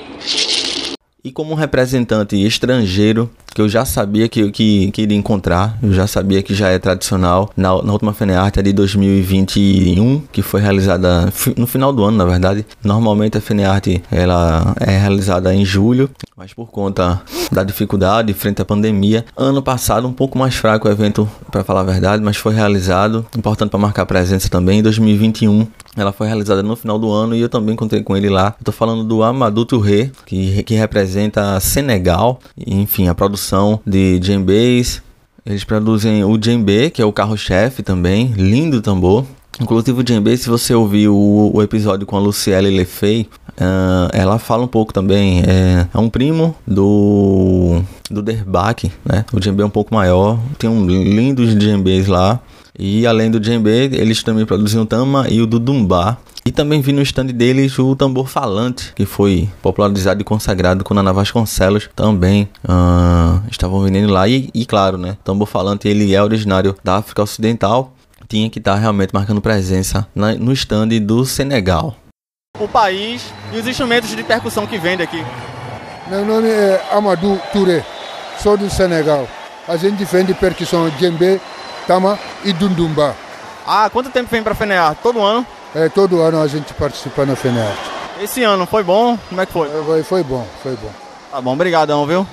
E 1.24 1.30
como 1.30 1.54
representante 1.54 2.34
estrangeiro, 2.34 3.30
que 3.54 3.60
eu 3.60 3.68
já 3.68 3.84
sabia 3.84 4.28
que, 4.28 4.50
que, 4.50 4.90
que 4.90 5.02
iria 5.02 5.16
encontrar, 5.16 5.78
eu 5.80 5.92
já 5.92 6.04
sabia 6.04 6.42
que 6.42 6.52
já 6.52 6.68
é 6.68 6.80
tradicional. 6.80 7.48
Na, 7.56 7.80
na 7.80 7.92
última 7.92 8.12
FENEARTE 8.12 8.60
de 8.60 8.72
2021, 8.72 10.20
que 10.32 10.42
foi 10.42 10.60
realizada 10.60 11.32
no 11.56 11.64
final 11.64 11.92
do 11.92 12.02
ano, 12.02 12.16
na 12.16 12.24
verdade. 12.24 12.66
Normalmente 12.82 13.38
a 13.38 13.40
FENEARTE 13.40 14.02
ela 14.10 14.74
é 14.80 14.98
realizada 14.98 15.54
em 15.54 15.64
julho, 15.64 16.10
mas 16.36 16.52
por 16.52 16.72
conta 16.72 17.22
da 17.52 17.62
dificuldade 17.62 18.32
frente 18.32 18.60
à 18.60 18.64
pandemia, 18.64 19.24
ano 19.36 19.62
passado 19.62 20.08
um 20.08 20.12
pouco 20.12 20.36
mais 20.36 20.56
fraco 20.56 20.88
o 20.88 20.90
evento, 20.90 21.30
para 21.52 21.62
falar 21.62 21.82
a 21.82 21.84
verdade, 21.84 22.20
mas 22.20 22.36
foi 22.36 22.52
realizado, 22.52 23.24
importante 23.38 23.70
para 23.70 23.78
marcar 23.78 24.06
presença 24.06 24.48
também, 24.48 24.80
em 24.80 24.82
2021. 24.82 25.68
Ela 25.96 26.12
foi 26.12 26.26
realizada 26.26 26.62
no 26.62 26.74
final 26.74 26.98
do 26.98 27.10
ano 27.10 27.34
e 27.34 27.40
eu 27.40 27.48
também 27.48 27.74
encontrei 27.74 28.02
com 28.02 28.16
ele 28.16 28.28
lá. 28.28 28.54
Estou 28.58 28.72
falando 28.72 29.04
do 29.04 29.22
Amadou 29.22 29.66
Touré, 29.66 30.10
que, 30.24 30.62
que 30.62 30.74
representa 30.74 31.60
Senegal, 31.60 32.40
enfim, 32.66 33.08
a 33.08 33.14
produção 33.14 33.80
de 33.86 34.18
djembes. 34.18 35.02
Eles 35.44 35.64
produzem 35.64 36.24
o 36.24 36.38
djembe, 36.38 36.90
que 36.90 37.02
é 37.02 37.04
o 37.04 37.12
carro-chefe 37.12 37.82
também, 37.82 38.28
lindo 38.36 38.80
tambor. 38.80 39.26
Inclusive 39.60 40.00
o 40.00 40.02
djembe, 40.02 40.36
se 40.36 40.48
você 40.48 40.74
ouvir 40.74 41.08
o, 41.08 41.50
o 41.52 41.62
episódio 41.62 42.06
com 42.06 42.16
a 42.16 42.20
Luciele 42.20 42.70
Lefei, 42.70 43.28
uh, 43.50 44.08
ela 44.12 44.38
fala 44.38 44.64
um 44.64 44.68
pouco 44.68 44.94
também. 44.94 45.42
É, 45.42 45.86
é 45.92 45.98
um 45.98 46.08
primo 46.08 46.54
do 46.66 47.82
do 48.10 48.22
Derbach, 48.22 48.90
né? 49.04 49.24
O 49.32 49.40
djembe 49.40 49.62
é 49.62 49.66
um 49.66 49.70
pouco 49.70 49.94
maior, 49.94 50.38
tem 50.58 50.70
um 50.70 50.86
lindos 50.86 51.56
djembes 51.56 52.06
lá. 52.06 52.40
E 52.78 53.06
além 53.06 53.30
do 53.30 53.38
djembe, 53.38 53.70
eles 53.70 54.22
também 54.22 54.46
produzem 54.46 54.80
o 54.80 54.86
tama 54.86 55.28
e 55.28 55.40
o 55.40 55.46
dudumbá. 55.46 56.18
E 56.44 56.50
também 56.50 56.80
vi 56.80 56.92
no 56.92 57.02
stand 57.02 57.26
deles 57.26 57.78
o 57.78 57.94
tambor 57.94 58.26
falante, 58.26 58.92
que 58.94 59.06
foi 59.06 59.48
popularizado 59.62 60.20
e 60.20 60.24
consagrado 60.24 60.82
com 60.82 60.92
Nana 60.92 61.12
Vasconcelos 61.12 61.88
também 61.94 62.48
uh, 62.64 63.40
estavam 63.48 63.80
vendendo 63.82 64.12
lá. 64.12 64.26
E, 64.26 64.50
e 64.52 64.66
claro, 64.66 64.98
né, 64.98 65.16
tambor 65.22 65.46
falante 65.46 65.86
ele 65.86 66.14
é 66.14 66.22
originário 66.22 66.74
da 66.82 66.96
África 66.96 67.22
Ocidental, 67.22 67.94
tinha 68.28 68.50
que 68.50 68.58
estar 68.58 68.74
realmente 68.74 69.12
marcando 69.12 69.40
presença 69.40 70.06
na, 70.14 70.34
no 70.34 70.52
stand 70.52 70.88
do 71.02 71.24
Senegal. 71.24 71.94
O 72.58 72.66
país 72.66 73.32
e 73.52 73.58
os 73.58 73.66
instrumentos 73.66 74.10
de 74.10 74.22
percussão 74.24 74.66
que 74.66 74.78
vende 74.78 75.02
aqui. 75.02 75.24
Meu 76.08 76.24
nome 76.24 76.48
é 76.48 76.82
Amadou 76.90 77.40
Touré, 77.52 77.84
sou 78.42 78.56
do 78.56 78.68
Senegal. 78.68 79.28
A 79.68 79.76
gente 79.76 80.04
vende 80.04 80.34
percussão 80.34 80.90
djembe, 80.98 81.40
tama 81.86 82.18
e 82.44 82.52
dundumba. 82.52 83.14
Ah, 83.66 83.88
quanto 83.90 84.10
tempo 84.10 84.30
vem 84.30 84.42
para 84.42 84.54
Fenear? 84.54 84.96
Todo 85.02 85.22
ano? 85.22 85.46
É, 85.74 85.88
todo 85.88 86.20
ano 86.20 86.40
a 86.40 86.46
gente 86.46 86.74
participa 86.74 87.24
na 87.24 87.34
FENEARTE. 87.34 87.80
Esse 88.20 88.42
ano 88.42 88.66
foi 88.66 88.82
bom? 88.82 89.18
Como 89.28 89.40
é 89.40 89.46
que 89.46 89.52
foi? 89.52 89.68
Foi, 89.84 90.02
foi 90.02 90.22
bom, 90.22 90.46
foi 90.62 90.76
bom. 90.76 90.90
Tá 91.30 91.40
bom, 91.40 91.52
obrigadão, 91.54 92.06
viu? 92.06 92.26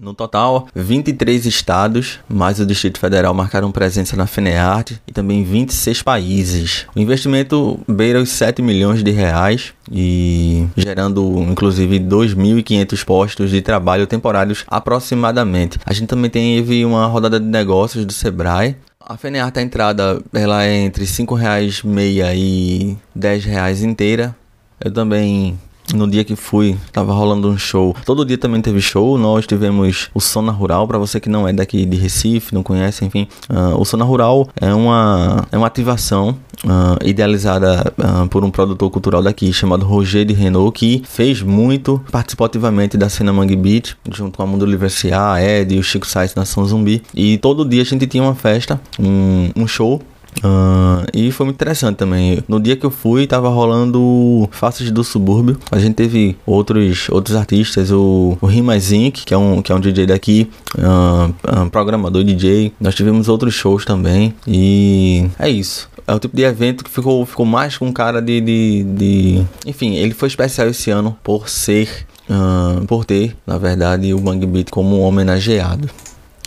No 0.00 0.14
total, 0.14 0.66
23 0.74 1.44
estados, 1.44 2.20
mais 2.26 2.58
o 2.58 2.64
Distrito 2.64 2.98
Federal 2.98 3.34
marcaram 3.34 3.70
presença 3.70 4.16
na 4.16 4.26
FENEARTE 4.26 4.98
e 5.06 5.12
também 5.12 5.44
26 5.44 6.02
países. 6.02 6.86
O 6.96 6.98
investimento 6.98 7.78
beira 7.86 8.18
os 8.18 8.30
7 8.30 8.62
milhões 8.62 9.04
de 9.04 9.10
reais 9.10 9.74
e 9.92 10.66
gerando 10.74 11.44
inclusive 11.46 12.00
2.500 12.00 13.04
postos 13.04 13.50
de 13.50 13.60
trabalho 13.60 14.06
temporários 14.06 14.64
aproximadamente. 14.68 15.78
A 15.84 15.92
gente 15.92 16.08
também 16.08 16.30
teve 16.30 16.82
uma 16.86 17.06
rodada 17.06 17.38
de 17.38 17.46
negócios 17.46 18.06
do 18.06 18.12
Sebrae 18.14 18.76
a 19.10 19.16
Fenearte, 19.16 19.58
a 19.58 19.62
entrada, 19.62 20.22
ela 20.32 20.62
é 20.64 20.76
entre 20.76 21.04
R$ 21.04 21.36
reais 21.36 21.82
meia 21.82 22.32
e 22.32 22.96
R$ 23.16 23.38
reais 23.38 23.82
inteira. 23.82 24.36
Eu 24.78 24.92
também 24.92 25.58
no 25.94 26.08
dia 26.08 26.24
que 26.24 26.36
fui, 26.36 26.76
tava 26.92 27.12
rolando 27.12 27.48
um 27.48 27.58
show. 27.58 27.94
Todo 28.04 28.24
dia 28.24 28.38
também 28.38 28.60
teve 28.60 28.80
show. 28.80 29.18
Nós 29.18 29.46
tivemos 29.46 30.08
o 30.14 30.20
Sona 30.20 30.52
Rural. 30.52 30.86
Para 30.86 30.98
você 30.98 31.20
que 31.20 31.28
não 31.28 31.46
é 31.46 31.52
daqui 31.52 31.84
de 31.84 31.96
Recife, 31.96 32.54
não 32.54 32.62
conhece, 32.62 33.04
enfim, 33.04 33.28
uh, 33.48 33.80
o 33.80 33.84
Sona 33.84 34.04
Rural 34.04 34.48
é 34.60 34.72
uma, 34.72 35.46
é 35.50 35.56
uma 35.56 35.66
ativação 35.66 36.36
uh, 36.64 37.04
idealizada 37.04 37.92
uh, 37.98 38.28
por 38.28 38.44
um 38.44 38.50
produtor 38.50 38.90
cultural 38.90 39.22
daqui 39.22 39.52
chamado 39.52 39.84
Roger 39.84 40.24
de 40.24 40.34
Renault, 40.34 40.78
que 40.78 41.02
fez 41.06 41.42
muito, 41.42 42.00
participou 42.10 42.44
ativamente 42.44 42.96
da 42.96 43.08
cena 43.08 43.32
Mangue 43.32 43.56
Beat, 43.56 43.96
junto 44.10 44.36
com 44.36 44.42
a 44.42 44.46
Mundo 44.46 44.62
Universiar, 44.62 45.36
a 45.36 45.42
Ed 45.42 45.74
e 45.74 45.78
o 45.78 45.82
Chico 45.82 46.06
Sainz 46.06 46.34
Nação 46.34 46.64
Zumbi. 46.66 47.02
E 47.14 47.38
todo 47.38 47.64
dia 47.64 47.82
a 47.82 47.84
gente 47.84 48.06
tinha 48.06 48.22
uma 48.22 48.34
festa, 48.34 48.80
um, 48.98 49.50
um 49.56 49.66
show 49.66 50.00
Uh, 50.38 51.04
e 51.12 51.30
foi 51.32 51.44
muito 51.46 51.56
interessante 51.56 51.96
também. 51.96 52.42
No 52.48 52.60
dia 52.60 52.76
que 52.76 52.86
eu 52.86 52.90
fui, 52.90 53.26
tava 53.26 53.48
rolando 53.48 54.48
Faces 54.50 54.90
do 54.90 55.04
Subúrbio. 55.04 55.58
A 55.70 55.78
gente 55.78 55.94
teve 55.94 56.36
outros, 56.46 57.08
outros 57.10 57.36
artistas, 57.36 57.90
o, 57.90 58.38
o 58.40 58.46
Rimas 58.46 58.92
Inc., 58.92 59.24
que 59.24 59.34
é 59.34 59.38
um, 59.38 59.60
que 59.60 59.72
é 59.72 59.74
um 59.74 59.80
DJ 59.80 60.06
daqui, 60.06 60.50
uh, 60.78 61.62
um 61.62 61.68
programador 61.68 62.24
DJ. 62.24 62.72
Nós 62.80 62.94
tivemos 62.94 63.28
outros 63.28 63.54
shows 63.54 63.84
também. 63.84 64.34
E 64.46 65.28
é 65.38 65.48
isso. 65.48 65.88
É 66.06 66.14
o 66.14 66.18
tipo 66.18 66.34
de 66.34 66.42
evento 66.42 66.82
que 66.84 66.90
ficou, 66.90 67.24
ficou 67.26 67.46
mais 67.46 67.76
com 67.76 67.92
cara 67.92 68.20
de, 68.20 68.40
de, 68.40 68.84
de. 68.84 69.44
Enfim, 69.66 69.94
ele 69.94 70.14
foi 70.14 70.28
especial 70.28 70.68
esse 70.68 70.90
ano 70.90 71.16
por 71.22 71.48
ser. 71.48 72.06
Uh, 72.28 72.86
por 72.86 73.04
ter, 73.04 73.36
na 73.44 73.58
verdade, 73.58 74.14
o 74.14 74.18
Bang 74.20 74.46
Beat 74.46 74.70
como 74.70 75.00
homenageado. 75.00 75.90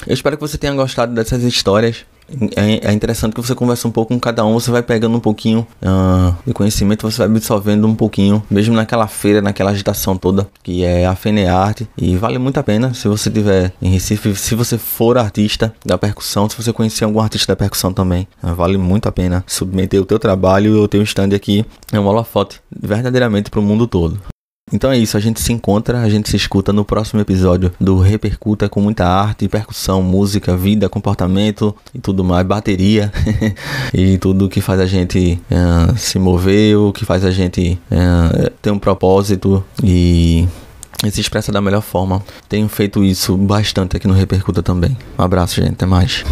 Eu 0.07 0.13
espero 0.13 0.37
que 0.37 0.41
você 0.41 0.57
tenha 0.57 0.73
gostado 0.73 1.13
dessas 1.13 1.43
histórias 1.43 2.05
é, 2.55 2.89
é, 2.89 2.93
interessante 2.93 3.33
que 3.33 3.41
você 3.41 3.55
conversa 3.55 3.87
um 3.87 3.91
pouco 3.91 4.13
com 4.13 4.19
cada 4.19 4.45
um, 4.45 4.53
você 4.53 4.71
vai 4.71 4.81
pegando 4.81 5.15
um 5.15 5.19
pouquinho 5.19 5.67
uh, 5.81 6.35
de 6.45 6.53
conhecimento, 6.53 7.09
você 7.09 7.17
vai 7.19 7.27
absorvendo 7.27 7.87
um 7.87 7.95
pouquinho, 7.95 8.43
mesmo 8.49 8.75
naquela 8.75 9.07
feira, 9.07 9.41
naquela 9.41 9.71
agitação 9.71 10.17
toda 10.17 10.47
que 10.63 10.83
é 10.83 11.05
a 11.05 11.15
Fenearte. 11.15 11.87
E 11.97 12.15
vale 12.17 12.37
muito 12.37 12.59
a 12.59 12.63
pena 12.63 12.93
se 12.93 13.07
você 13.07 13.29
tiver 13.29 13.73
em 13.81 13.89
Recife, 13.89 14.35
se 14.35 14.55
você 14.55 14.77
for 14.77 15.17
artista 15.17 15.73
da 15.85 15.97
percussão, 15.97 16.49
se 16.49 16.55
você 16.55 16.73
conhecer 16.73 17.03
algum 17.05 17.19
artista 17.19 17.53
da 17.53 17.55
percussão 17.55 17.93
também, 17.93 18.27
uh, 18.43 18.53
vale 18.53 18.77
muito 18.77 19.07
a 19.07 19.11
pena 19.11 19.43
submeter 19.47 20.01
o 20.01 20.05
teu 20.05 20.19
trabalho 20.19 20.75
e 20.75 20.79
o 20.79 20.87
teu 20.87 21.01
stand 21.03 21.35
aqui 21.35 21.65
é 21.91 21.99
um 21.99 22.05
holofote 22.05 22.59
verdadeiramente 22.71 23.49
para 23.49 23.59
o 23.59 23.63
mundo 23.63 23.87
todo. 23.87 24.32
Então 24.71 24.91
é 24.91 24.97
isso, 24.97 25.17
a 25.17 25.19
gente 25.19 25.41
se 25.41 25.51
encontra, 25.51 26.01
a 26.01 26.09
gente 26.09 26.29
se 26.29 26.37
escuta 26.37 26.71
no 26.71 26.85
próximo 26.85 27.19
episódio 27.19 27.71
do 27.79 27.99
Repercuta 27.99 28.69
com 28.69 28.79
muita 28.79 29.05
arte, 29.05 29.47
percussão, 29.47 30.01
música, 30.01 30.55
vida, 30.55 30.87
comportamento 30.87 31.75
e 31.93 31.99
tudo 31.99 32.23
mais, 32.23 32.47
bateria 32.47 33.11
e 33.93 34.17
tudo 34.17 34.49
que 34.49 34.61
faz 34.61 34.79
a 34.79 34.85
gente 34.85 35.39
uh, 35.51 35.97
se 35.97 36.17
mover, 36.17 36.77
o 36.77 36.93
que 36.93 37.05
faz 37.05 37.25
a 37.25 37.31
gente 37.31 37.79
uh, 37.91 38.49
ter 38.61 38.71
um 38.71 38.79
propósito 38.79 39.63
e 39.83 40.47
se 41.11 41.21
expressa 41.21 41.51
da 41.51 41.61
melhor 41.61 41.81
forma. 41.81 42.23
Tenho 42.47 42.67
feito 42.69 43.03
isso 43.03 43.35
bastante 43.35 43.97
aqui 43.97 44.07
no 44.07 44.13
Repercuta 44.13 44.63
também. 44.63 44.97
Um 45.19 45.23
abraço, 45.23 45.55
gente, 45.55 45.73
até 45.73 45.85
mais. 45.85 46.23